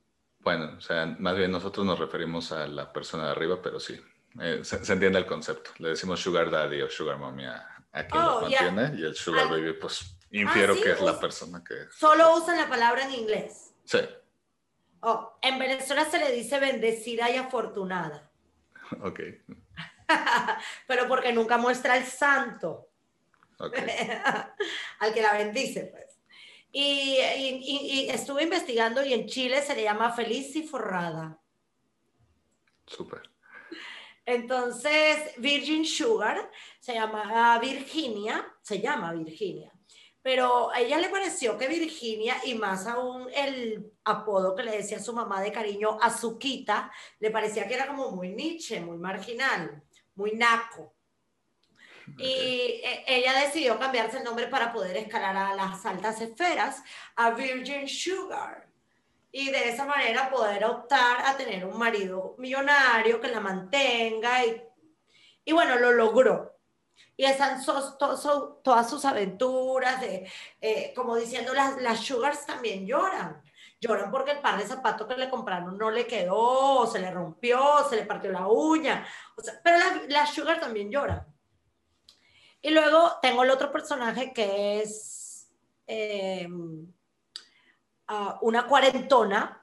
Bueno, 0.43 0.73
o 0.77 0.81
sea, 0.81 1.05
más 1.19 1.35
bien 1.35 1.51
nosotros 1.51 1.85
nos 1.85 1.99
referimos 1.99 2.51
a 2.51 2.67
la 2.67 2.91
persona 2.91 3.25
de 3.25 3.31
arriba, 3.31 3.61
pero 3.61 3.79
sí, 3.79 3.99
eh, 4.39 4.61
se, 4.63 4.77
entiende 4.77 5.19
el 5.19 5.25
concepto. 5.25 5.71
Le 5.77 5.89
decimos 5.89 6.19
sugar 6.19 6.49
daddy 6.49 6.81
o 6.81 6.89
sugar 6.89 7.17
mommy 7.17 7.45
a, 7.45 7.67
quien 7.91 8.23
oh, 8.23 8.41
mantiene 8.41 8.93
y 8.97 9.03
el 9.03 9.15
sugar 9.15 9.49
baby, 9.49 9.73
pues 9.73 10.17
infiero 10.31 10.73
ah, 10.73 10.81
que 10.81 10.91
es 10.91 11.01
la 11.01 11.19
persona 11.19 11.63
que... 11.63 11.75
Solo 11.95 12.37
usan 12.37 12.57
la 12.57 12.67
palabra 12.67 13.03
en 13.03 13.13
inglés. 13.13 13.73
Sí. 13.83 13.99
Oh, 15.01 15.37
en 15.41 15.59
Venezuela 15.59 16.05
se 16.05 16.19
le 16.19 16.31
dice 16.31 16.59
bendecida 16.59 17.29
y 17.29 17.37
afortunada. 17.37 18.29
Ok. 19.03 19.21
pero 20.87 21.07
porque 21.07 21.31
nunca 21.31 21.57
muestra 21.57 21.95
el 21.95 22.03
santo. 22.05 22.89
Okay. 23.57 23.85
Al 24.99 25.13
que 25.13 25.21
la 25.21 25.33
bendice, 25.33 25.85
pues. 25.85 26.10
Y, 26.71 28.07
estuve 28.09 28.43
investigando 28.43 29.03
y 29.05 29.13
en 29.13 29.27
Chile 29.27 29.61
se 29.61 29.75
le 29.75 29.83
llama 29.83 30.13
feliz 30.13 30.55
y 30.55 30.63
forrada. 30.63 31.39
Súper. 32.85 33.29
Entonces, 34.25 35.33
Virgin 35.37 35.85
Sugar 35.85 36.49
se 36.79 36.93
llama 36.93 37.59
Virginia, 37.59 38.53
se 38.61 38.79
llama 38.79 39.11
Virginia, 39.13 39.73
pero 40.21 40.71
a 40.71 40.79
ella 40.79 40.99
le 40.99 41.09
pareció 41.09 41.57
que 41.57 41.67
Virginia, 41.67 42.37
y 42.45 42.53
más 42.53 42.85
aún 42.85 43.27
el 43.33 43.91
apodo 44.05 44.55
que 44.55 44.63
le 44.63 44.77
decía 44.77 44.99
su 44.99 45.13
mamá 45.13 45.41
de 45.41 45.51
cariño, 45.51 45.97
Azuquita, 45.99 46.91
le 47.19 47.31
parecía 47.31 47.67
que 47.67 47.73
era 47.73 47.87
como 47.87 48.11
muy 48.11 48.29
niche, 48.29 48.79
muy 48.79 48.97
marginal, 48.97 49.83
muy 50.15 50.33
naco. 50.33 50.93
Y 52.17 52.81
eh, 52.83 53.03
ella 53.07 53.33
decidió 53.39 53.79
cambiarse 53.79 54.17
el 54.17 54.23
nombre 54.23 54.47
para 54.47 54.71
poder 54.71 54.97
escalar 54.97 55.35
a 55.35 55.55
las 55.55 55.85
altas 55.85 56.21
esferas, 56.21 56.83
a 57.15 57.31
Virgin 57.31 57.87
Sugar. 57.87 58.67
Y 59.31 59.49
de 59.49 59.69
esa 59.69 59.85
manera 59.85 60.29
poder 60.29 60.65
optar 60.65 61.25
a 61.25 61.37
tener 61.37 61.65
un 61.65 61.77
marido 61.77 62.35
millonario 62.37 63.21
que 63.21 63.29
la 63.29 63.39
mantenga. 63.39 64.45
Y, 64.45 64.61
y 65.45 65.53
bueno, 65.53 65.77
lo 65.77 65.91
logró. 65.91 66.57
Y 67.15 67.25
están 67.25 67.63
todas 67.65 68.89
sus 68.89 69.05
aventuras, 69.05 70.01
de, 70.01 70.29
eh, 70.59 70.93
como 70.95 71.15
diciendo, 71.15 71.53
las, 71.53 71.81
las 71.81 71.99
Sugars 71.99 72.45
también 72.45 72.85
lloran 72.85 73.41
lloran 73.81 74.11
porque 74.11 74.31
el 74.31 74.39
par 74.39 74.59
de 74.59 74.67
zapatos 74.67 75.07
que 75.07 75.17
le 75.17 75.29
compraron 75.29 75.75
no 75.77 75.89
le 75.89 76.05
quedó, 76.05 76.85
se 76.85 76.99
le 76.99 77.09
rompió, 77.09 77.83
se 77.89 77.95
le 77.95 78.05
partió 78.05 78.31
la 78.31 78.47
uña. 78.47 79.05
O 79.35 79.41
sea, 79.41 79.59
pero 79.63 79.79
las 79.79 80.07
la 80.07 80.25
Sugar 80.27 80.59
también 80.59 80.91
lloran. 80.91 81.25
Y 82.61 82.69
luego 82.69 83.13
tengo 83.21 83.43
el 83.43 83.49
otro 83.49 83.71
personaje 83.71 84.33
que 84.33 84.81
es 84.81 85.49
em, 85.87 86.87
una 88.41 88.67
cuarentona 88.67 89.61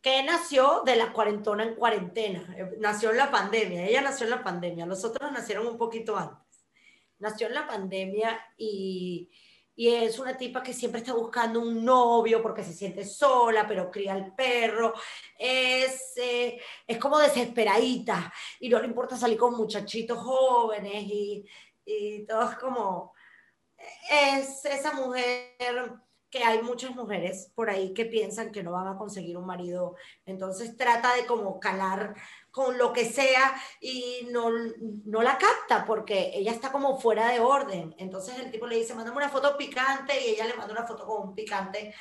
que 0.00 0.22
nació 0.22 0.82
de 0.86 0.94
la 0.96 1.12
cuarentona 1.12 1.64
en 1.64 1.74
cuarentena. 1.74 2.54
Eh, 2.56 2.76
nació 2.78 3.10
en 3.10 3.16
la 3.16 3.30
pandemia. 3.30 3.86
Ella 3.86 4.02
nació 4.02 4.24
en 4.24 4.30
la 4.30 4.44
pandemia. 4.44 4.86
Los 4.86 5.04
otros 5.04 5.32
nacieron 5.32 5.66
un 5.66 5.76
poquito 5.76 6.16
antes. 6.16 6.64
Nació 7.18 7.48
en 7.48 7.54
la 7.54 7.66
pandemia 7.66 8.38
y, 8.56 9.30
y 9.74 9.88
es 9.88 10.18
una 10.18 10.36
tipa 10.36 10.62
que 10.62 10.72
siempre 10.72 11.00
está 11.00 11.12
buscando 11.12 11.60
un 11.60 11.84
novio 11.84 12.40
porque 12.40 12.62
se 12.62 12.72
siente 12.72 13.04
sola, 13.04 13.66
pero 13.66 13.90
cría 13.90 14.14
al 14.14 14.34
perro. 14.34 14.94
Es, 15.38 16.16
eh, 16.16 16.58
es 16.86 16.98
como 16.98 17.18
desesperadita 17.18 18.32
y 18.60 18.68
no 18.70 18.78
le 18.78 18.86
importa 18.86 19.16
salir 19.16 19.36
con 19.36 19.54
muchachitos 19.54 20.18
jóvenes 20.18 21.02
y, 21.02 21.44
y 21.86 22.26
todo 22.26 22.50
es 22.50 22.56
como... 22.58 23.14
Es 24.10 24.64
esa 24.64 24.92
mujer 24.92 25.56
que 26.30 26.42
hay 26.42 26.60
muchas 26.62 26.94
mujeres 26.94 27.52
por 27.54 27.70
ahí 27.70 27.94
que 27.94 28.04
piensan 28.04 28.50
que 28.50 28.62
no 28.62 28.72
van 28.72 28.88
a 28.88 28.98
conseguir 28.98 29.36
un 29.36 29.46
marido, 29.46 29.94
entonces 30.24 30.76
trata 30.76 31.14
de 31.14 31.24
como 31.24 31.60
calar 31.60 32.14
con 32.50 32.78
lo 32.78 32.92
que 32.92 33.04
sea 33.04 33.54
y 33.80 34.26
no, 34.30 34.50
no 35.04 35.22
la 35.22 35.38
capta 35.38 35.84
porque 35.86 36.32
ella 36.34 36.52
está 36.52 36.72
como 36.72 36.98
fuera 36.98 37.28
de 37.28 37.40
orden. 37.40 37.94
Entonces 37.98 38.38
el 38.38 38.50
tipo 38.50 38.66
le 38.66 38.76
dice, 38.76 38.94
mándame 38.94 39.18
una 39.18 39.28
foto 39.28 39.56
picante 39.56 40.20
y 40.20 40.30
ella 40.30 40.46
le 40.46 40.54
manda 40.54 40.72
una 40.72 40.86
foto 40.86 41.06
con 41.06 41.28
un 41.28 41.34
picante 41.34 41.94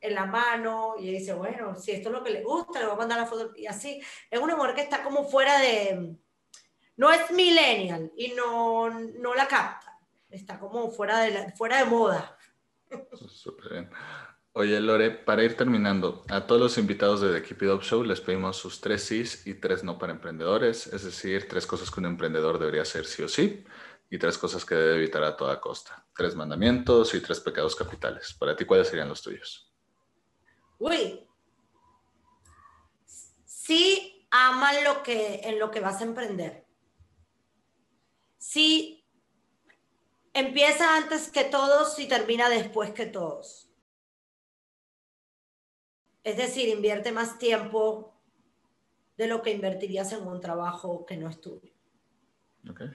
en 0.00 0.14
la 0.14 0.26
mano 0.26 0.94
y 0.98 1.10
dice, 1.10 1.34
bueno, 1.34 1.76
si 1.76 1.92
esto 1.92 2.08
es 2.08 2.14
lo 2.14 2.22
que 2.24 2.30
le 2.30 2.42
gusta, 2.42 2.78
le 2.78 2.86
voy 2.86 2.94
a 2.94 2.98
mandar 2.98 3.18
la 3.18 3.26
foto 3.26 3.52
y 3.56 3.66
así. 3.66 4.00
Es 4.30 4.40
una 4.40 4.56
mujer 4.56 4.74
que 4.74 4.82
está 4.82 5.02
como 5.02 5.24
fuera 5.24 5.58
de, 5.58 6.16
no 7.00 7.10
es 7.10 7.30
millennial 7.30 8.12
y 8.14 8.32
no, 8.32 8.90
no 8.90 9.34
la 9.34 9.48
capta, 9.48 9.98
está 10.28 10.58
como 10.58 10.90
fuera 10.90 11.20
de, 11.20 11.50
fuera 11.52 11.78
de 11.78 11.86
moda. 11.86 12.36
Súper 13.26 13.72
bien. 13.72 13.90
Oye, 14.52 14.78
Lore, 14.80 15.10
para 15.10 15.42
ir 15.42 15.56
terminando, 15.56 16.26
a 16.28 16.46
todos 16.46 16.60
los 16.60 16.76
invitados 16.76 17.22
de 17.22 17.32
The 17.32 17.42
Keep 17.42 17.62
It 17.62 17.70
Up 17.70 17.82
Show 17.82 18.04
les 18.04 18.20
pedimos 18.20 18.58
sus 18.58 18.82
tres 18.82 19.02
sís 19.04 19.46
y 19.46 19.54
tres 19.54 19.82
no 19.82 19.98
para 19.98 20.12
emprendedores, 20.12 20.88
es 20.88 21.02
decir, 21.02 21.48
tres 21.48 21.66
cosas 21.66 21.90
que 21.90 22.00
un 22.00 22.06
emprendedor 22.06 22.58
debería 22.58 22.82
hacer 22.82 23.06
sí 23.06 23.22
o 23.22 23.28
sí 23.28 23.64
y 24.10 24.18
tres 24.18 24.36
cosas 24.36 24.66
que 24.66 24.74
debe 24.74 24.96
evitar 24.96 25.24
a 25.24 25.38
toda 25.38 25.58
costa. 25.58 26.06
Tres 26.14 26.36
mandamientos 26.36 27.14
y 27.14 27.22
tres 27.22 27.40
pecados 27.40 27.74
capitales. 27.74 28.34
Para 28.38 28.54
ti, 28.54 28.66
¿cuáles 28.66 28.88
serían 28.88 29.08
los 29.08 29.22
tuyos? 29.22 29.72
Uy, 30.78 31.26
sí 33.46 34.26
ama 34.30 34.74
lo 34.82 35.02
que, 35.02 35.40
en 35.44 35.58
lo 35.58 35.70
que 35.70 35.80
vas 35.80 36.02
a 36.02 36.04
emprender. 36.04 36.68
Sí 38.40 39.04
empieza 40.34 40.96
antes 40.96 41.30
que 41.30 41.44
todos 41.44 41.96
y 42.00 42.08
termina 42.08 42.48
después 42.48 42.90
que 42.90 43.06
todos 43.06 43.70
es 46.24 46.36
decir, 46.36 46.68
invierte 46.68 47.12
más 47.12 47.38
tiempo 47.38 48.14
de 49.16 49.26
lo 49.26 49.42
que 49.42 49.50
invertirías 49.50 50.12
en 50.12 50.26
un 50.26 50.40
trabajo 50.40 51.04
que 51.06 51.16
no 51.16 51.28
es 51.28 51.40
tuyo. 51.40 51.72
Okay. 52.70 52.90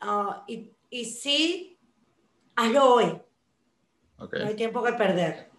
Ah, 0.00 0.44
y, 0.46 0.72
y, 0.90 1.04
sí, 1.04 1.78
hazlo 2.54 2.94
hoy. 2.94 3.20
Okay. 4.18 4.42
No 4.42 4.48
hay 4.48 4.56
tiempo 4.56 4.82
que 4.82 4.92
perder. 4.92 5.50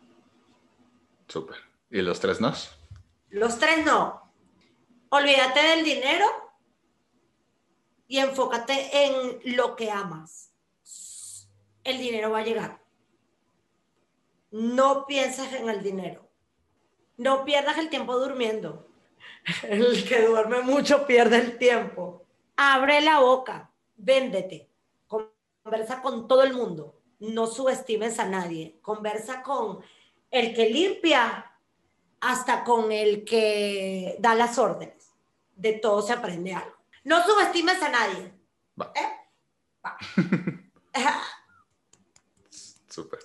Súper. 1.28 1.58
¿Y 1.90 2.02
los 2.02 2.20
tres 2.20 2.40
no? 2.40 2.54
Los 3.30 3.60
tres 3.60 3.86
no. 3.86 4.32
Olvídate 5.10 5.62
del 5.62 5.84
dinero 5.84 6.26
y 8.08 8.20
enfócate 8.20 9.06
en 9.06 9.56
lo 9.56 9.76
que 9.76 9.92
amas. 9.92 10.52
El 11.84 12.00
dinero 12.00 12.32
va 12.32 12.40
a 12.40 12.46
llegar 12.46 12.86
no 14.56 15.06
pienses 15.06 15.52
en 15.52 15.70
el 15.70 15.84
dinero. 15.84 16.30
No 17.18 17.44
pierdas 17.44 17.78
el 17.78 17.90
tiempo 17.90 18.18
durmiendo. 18.18 18.88
El 19.64 20.08
que 20.08 20.26
duerme 20.26 20.62
mucho 20.62 21.06
pierde 21.06 21.38
el 21.38 21.58
tiempo. 21.58 22.26
Abre 22.56 23.02
la 23.02 23.20
boca, 23.20 23.72
véndete, 23.98 24.70
conversa 25.08 26.02
con 26.02 26.28
todo 26.28 26.44
el 26.44 26.54
mundo. 26.54 27.02
No 27.20 27.48
subestimes 27.48 28.18
a 28.20 28.28
nadie. 28.28 28.80
Conversa 28.82 29.44
con 29.44 29.82
el 30.32 30.54
que 30.54 30.70
limpia 30.70 31.52
hasta 32.22 32.64
con 32.64 32.92
el 32.92 33.26
que 33.26 34.16
da 34.20 34.36
las 34.36 34.58
órdenes. 34.58 35.14
De 35.56 35.74
todo 35.74 36.02
se 36.02 36.14
aprende 36.14 36.54
algo. 36.54 36.75
No 37.06 37.26
subestimes 37.26 37.82
a 37.82 37.90
nadie. 37.90 38.34
Va. 38.80 38.92
¿Eh? 38.96 39.10
Va. 39.86 39.98
Súper. 42.90 43.20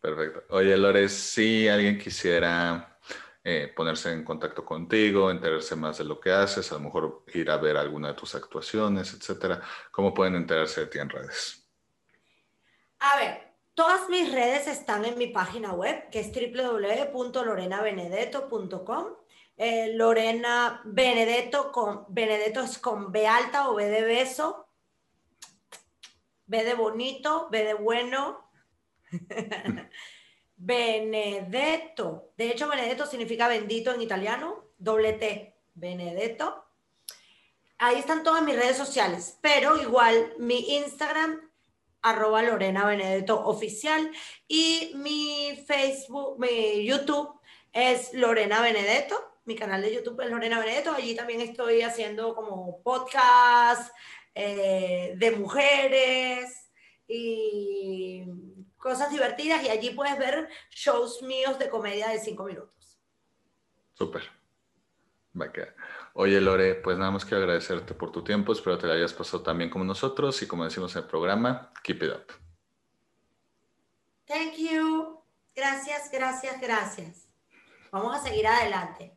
Perfecto. 0.00 0.44
Oye, 0.50 0.76
Lore, 0.76 1.08
si 1.08 1.68
alguien 1.68 1.96
quisiera 1.98 2.98
eh, 3.42 3.72
ponerse 3.74 4.12
en 4.12 4.22
contacto 4.24 4.64
contigo, 4.64 5.30
enterarse 5.30 5.76
más 5.76 5.98
de 5.98 6.04
lo 6.04 6.18
que 6.18 6.32
haces, 6.32 6.72
a 6.72 6.76
lo 6.76 6.80
mejor 6.80 7.24
ir 7.34 7.50
a 7.50 7.58
ver 7.58 7.76
alguna 7.76 8.08
de 8.08 8.14
tus 8.14 8.34
actuaciones, 8.34 9.12
etcétera, 9.12 9.60
¿cómo 9.90 10.14
pueden 10.14 10.36
enterarse 10.36 10.80
de 10.82 10.86
ti 10.86 10.98
en 10.98 11.10
redes? 11.10 11.68
A 13.00 13.18
ver, 13.18 13.52
todas 13.74 14.08
mis 14.08 14.32
redes 14.32 14.66
están 14.66 15.04
en 15.04 15.18
mi 15.18 15.26
página 15.26 15.74
web, 15.74 16.08
que 16.08 16.20
es 16.20 16.32
www.lorenabenedetto.com. 16.32 19.23
Eh, 19.56 19.92
Lorena 19.94 20.80
Benedetto, 20.84 21.70
con, 21.70 22.06
Benedetto 22.08 22.60
es 22.60 22.78
con 22.78 23.12
B 23.12 23.26
alta 23.26 23.70
o 23.70 23.74
B 23.74 23.86
de 23.86 24.02
beso, 24.02 24.68
B 26.46 26.64
de 26.64 26.74
bonito, 26.74 27.48
B 27.50 27.62
de 27.62 27.74
bueno, 27.74 28.50
Benedetto. 30.56 32.32
De 32.36 32.50
hecho, 32.50 32.68
Benedetto 32.68 33.06
significa 33.06 33.46
bendito 33.46 33.92
en 33.92 34.02
italiano, 34.02 34.70
doble 34.76 35.12
T, 35.12 35.56
Benedetto. 35.74 36.64
Ahí 37.78 37.98
están 37.98 38.24
todas 38.24 38.42
mis 38.42 38.56
redes 38.56 38.76
sociales, 38.76 39.38
pero 39.40 39.80
igual 39.80 40.34
mi 40.38 40.76
Instagram, 40.76 41.50
arroba 42.02 42.42
Lorena 42.42 42.86
Benedetto 42.86 43.44
oficial, 43.46 44.10
y 44.48 44.92
mi 44.96 45.62
Facebook, 45.66 46.40
mi 46.40 46.84
YouTube 46.84 47.38
es 47.72 48.12
Lorena 48.14 48.60
Benedetto. 48.60 49.33
Mi 49.44 49.54
canal 49.54 49.82
de 49.82 49.94
YouTube 49.94 50.20
es 50.22 50.30
Lorena 50.30 50.58
Benedetto. 50.58 50.92
Allí 50.92 51.14
también 51.14 51.40
estoy 51.40 51.82
haciendo 51.82 52.34
como 52.34 52.82
podcast 52.82 53.94
eh, 54.34 55.14
de 55.16 55.30
mujeres 55.32 56.70
y 57.06 58.24
cosas 58.76 59.10
divertidas 59.10 59.62
y 59.64 59.68
allí 59.68 59.90
puedes 59.90 60.18
ver 60.18 60.48
shows 60.70 61.22
míos 61.22 61.58
de 61.58 61.68
comedia 61.68 62.08
de 62.08 62.18
cinco 62.18 62.44
minutos. 62.44 62.98
Súper. 63.92 64.22
Oye, 66.14 66.40
Lore, 66.40 66.76
pues 66.76 66.96
nada 66.96 67.10
más 67.10 67.24
quiero 67.24 67.38
agradecerte 67.38 67.92
por 67.92 68.12
tu 68.12 68.22
tiempo. 68.22 68.52
Espero 68.52 68.78
te 68.78 68.86
lo 68.86 68.92
hayas 68.92 69.12
pasado 69.12 69.42
también 69.42 69.68
como 69.68 69.84
nosotros 69.84 70.40
y 70.42 70.46
como 70.46 70.64
decimos 70.64 70.94
en 70.94 71.02
el 71.02 71.08
programa, 71.08 71.72
keep 71.82 72.02
it 72.02 72.12
up. 72.12 72.32
Thank 74.26 74.56
you. 74.56 75.20
Gracias, 75.54 76.10
gracias, 76.10 76.60
gracias. 76.60 77.28
Vamos 77.90 78.16
a 78.16 78.22
seguir 78.22 78.46
adelante. 78.46 79.16